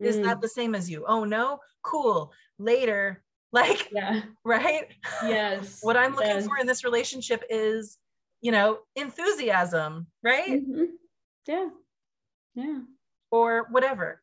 [0.00, 1.04] Is Mm, that the same as you?
[1.06, 2.32] Oh no, cool.
[2.58, 3.22] Later,
[3.52, 4.22] like, yeah.
[4.44, 4.88] right?
[5.22, 5.80] Yes.
[5.82, 6.46] what I'm looking yes.
[6.46, 7.98] for in this relationship is,
[8.40, 10.50] you know, enthusiasm, right?
[10.50, 10.86] Mhm.
[11.46, 11.68] Yeah.
[12.54, 12.80] Yeah.
[13.30, 14.22] Or whatever.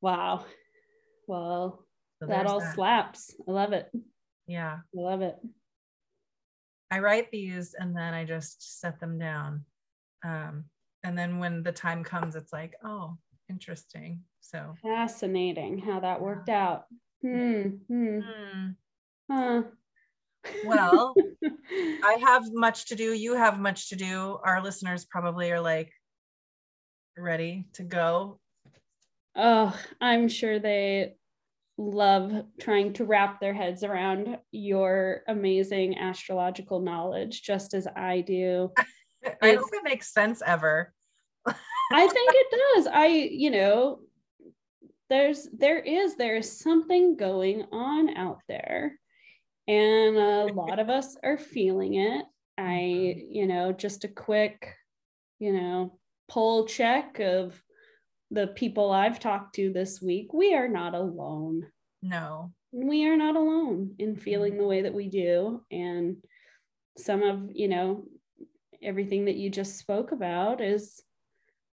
[0.00, 0.44] Wow.
[1.26, 1.84] Well,
[2.20, 2.74] So that all that.
[2.74, 3.34] slaps.
[3.46, 3.90] I love it.
[4.46, 4.78] Yeah.
[4.96, 5.36] I love it.
[6.90, 9.64] I write these and then I just set them down.
[10.24, 10.64] Um,
[11.04, 13.16] and then when the time comes, it's like, oh,
[13.48, 14.22] interesting.
[14.40, 16.84] So, Fascinating how that worked out.
[17.22, 17.62] Hmm.
[17.88, 18.18] Hmm.
[18.20, 18.66] hmm.
[19.30, 19.62] Huh.
[20.64, 21.14] well,
[22.02, 23.12] I have much to do.
[23.12, 24.38] You have much to do.
[24.42, 25.92] Our listeners probably are like
[27.16, 28.40] ready to go.
[29.36, 31.14] oh, I'm sure they
[31.78, 38.70] love trying to wrap their heads around your amazing astrological knowledge, just as I do.
[39.42, 40.92] I It's- hope it makes sense ever.
[41.92, 42.46] I think it
[42.76, 42.86] does.
[42.86, 44.00] I, you know,
[45.10, 48.98] there's there is there is something going on out there
[49.70, 52.24] and a lot of us are feeling it.
[52.58, 53.32] I, mm-hmm.
[53.32, 54.74] you know, just a quick,
[55.38, 55.98] you know,
[56.28, 57.60] poll check of
[58.30, 60.32] the people I've talked to this week.
[60.32, 61.66] We are not alone.
[62.02, 62.52] No.
[62.72, 64.68] We are not alone in feeling the mm-hmm.
[64.68, 66.16] way that we do and
[66.96, 68.04] some of, you know,
[68.82, 71.02] everything that you just spoke about is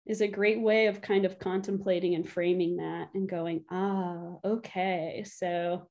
[0.06, 5.24] is a great way of kind of contemplating and framing that and going, ah, okay,
[5.26, 5.88] so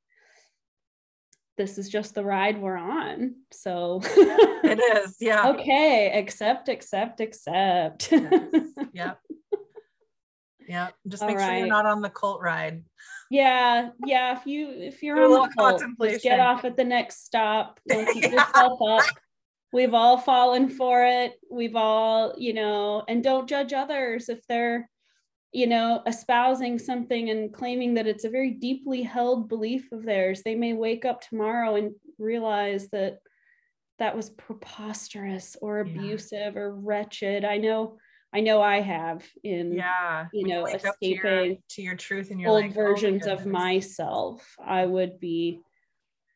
[1.58, 3.36] this is just the ride we're on.
[3.52, 5.18] So, It is.
[5.20, 5.50] Yeah.
[5.50, 8.12] okay, accept, accept, accept.
[8.94, 9.20] Yep.
[10.68, 10.90] Yeah.
[11.08, 12.84] Just make sure you're not on the cult ride.
[13.30, 14.38] yeah, yeah.
[14.40, 17.80] If you if you're Do on the cult, just get off at the next stop.
[17.88, 18.32] Don't keep Yeah.
[18.46, 19.04] yourself up.
[19.74, 21.34] We've all fallen for it.
[21.50, 24.88] We've all, you know, and don't judge others if they're,
[25.52, 30.44] you know, espousing something and claiming that it's a very deeply held belief of theirs.
[30.44, 33.18] They may wake up tomorrow and realize that
[34.00, 35.92] that was preposterous or Yeah.
[35.92, 37.44] abusive or wretched.
[37.44, 37.98] I know,
[38.32, 40.28] I know I have in Yeah.
[40.34, 42.76] you know, wake up to your, escaping to your truth and your old like, oh
[42.76, 45.62] versions of myself, I would be,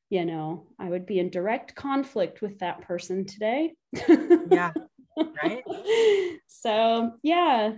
[0.09, 3.73] you know, I would be in direct conflict with that person today.
[4.07, 4.71] Yeah.
[5.43, 5.63] Right.
[6.49, 7.73] So yeah,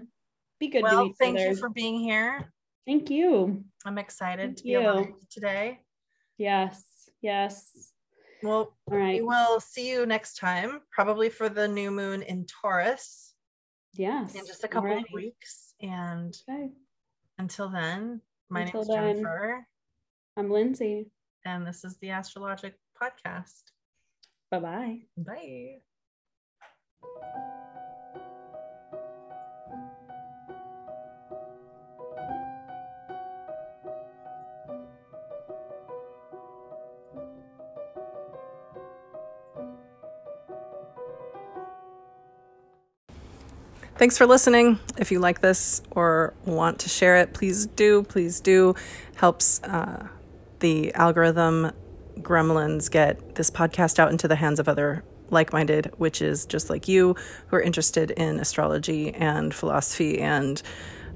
[0.60, 1.50] be good to Well, thank other.
[1.50, 2.52] you for being here.
[2.88, 3.64] Thank you.
[3.86, 5.16] I'm excited Thank to be able to you.
[5.30, 5.80] today.
[6.38, 6.84] Yes.
[7.22, 7.92] Yes.
[8.42, 9.16] Well, All right.
[9.16, 13.34] we will see you next time, probably for the new moon in Taurus
[13.94, 14.34] Yes.
[14.36, 15.74] in just a couple of weeks.
[15.82, 16.70] And Okay.
[17.38, 19.16] until then, my name's then.
[19.18, 19.68] Jennifer,
[20.38, 21.12] I'm Lindsey.
[21.50, 23.64] And this is the Astrologic Podcast.
[24.52, 25.00] Bye bye.
[25.18, 25.82] Bye.
[43.98, 44.80] Thanks for listening.
[44.98, 48.04] If you like this or want to share it, please do.
[48.04, 48.76] Please do.
[49.16, 50.08] Helps uh,
[50.60, 51.72] the algorithm
[52.18, 56.88] gremlins get this podcast out into the hands of other like minded witches just like
[56.88, 57.16] you
[57.48, 60.62] who are interested in astrology and philosophy and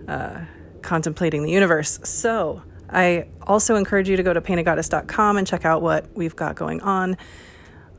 [0.08, 0.41] uh,
[0.82, 2.00] contemplating the universe.
[2.04, 6.56] So, I also encourage you to go to paintedgoddess.com and check out what we've got
[6.56, 7.18] going on.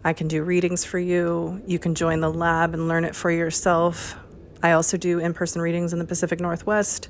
[0.05, 1.63] I can do readings for you.
[1.67, 4.17] You can join the lab and learn it for yourself.
[4.63, 7.09] I also do in person readings in the Pacific Northwest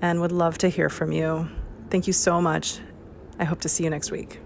[0.00, 1.48] and would love to hear from you.
[1.90, 2.78] Thank you so much.
[3.38, 4.40] I hope to see you next week.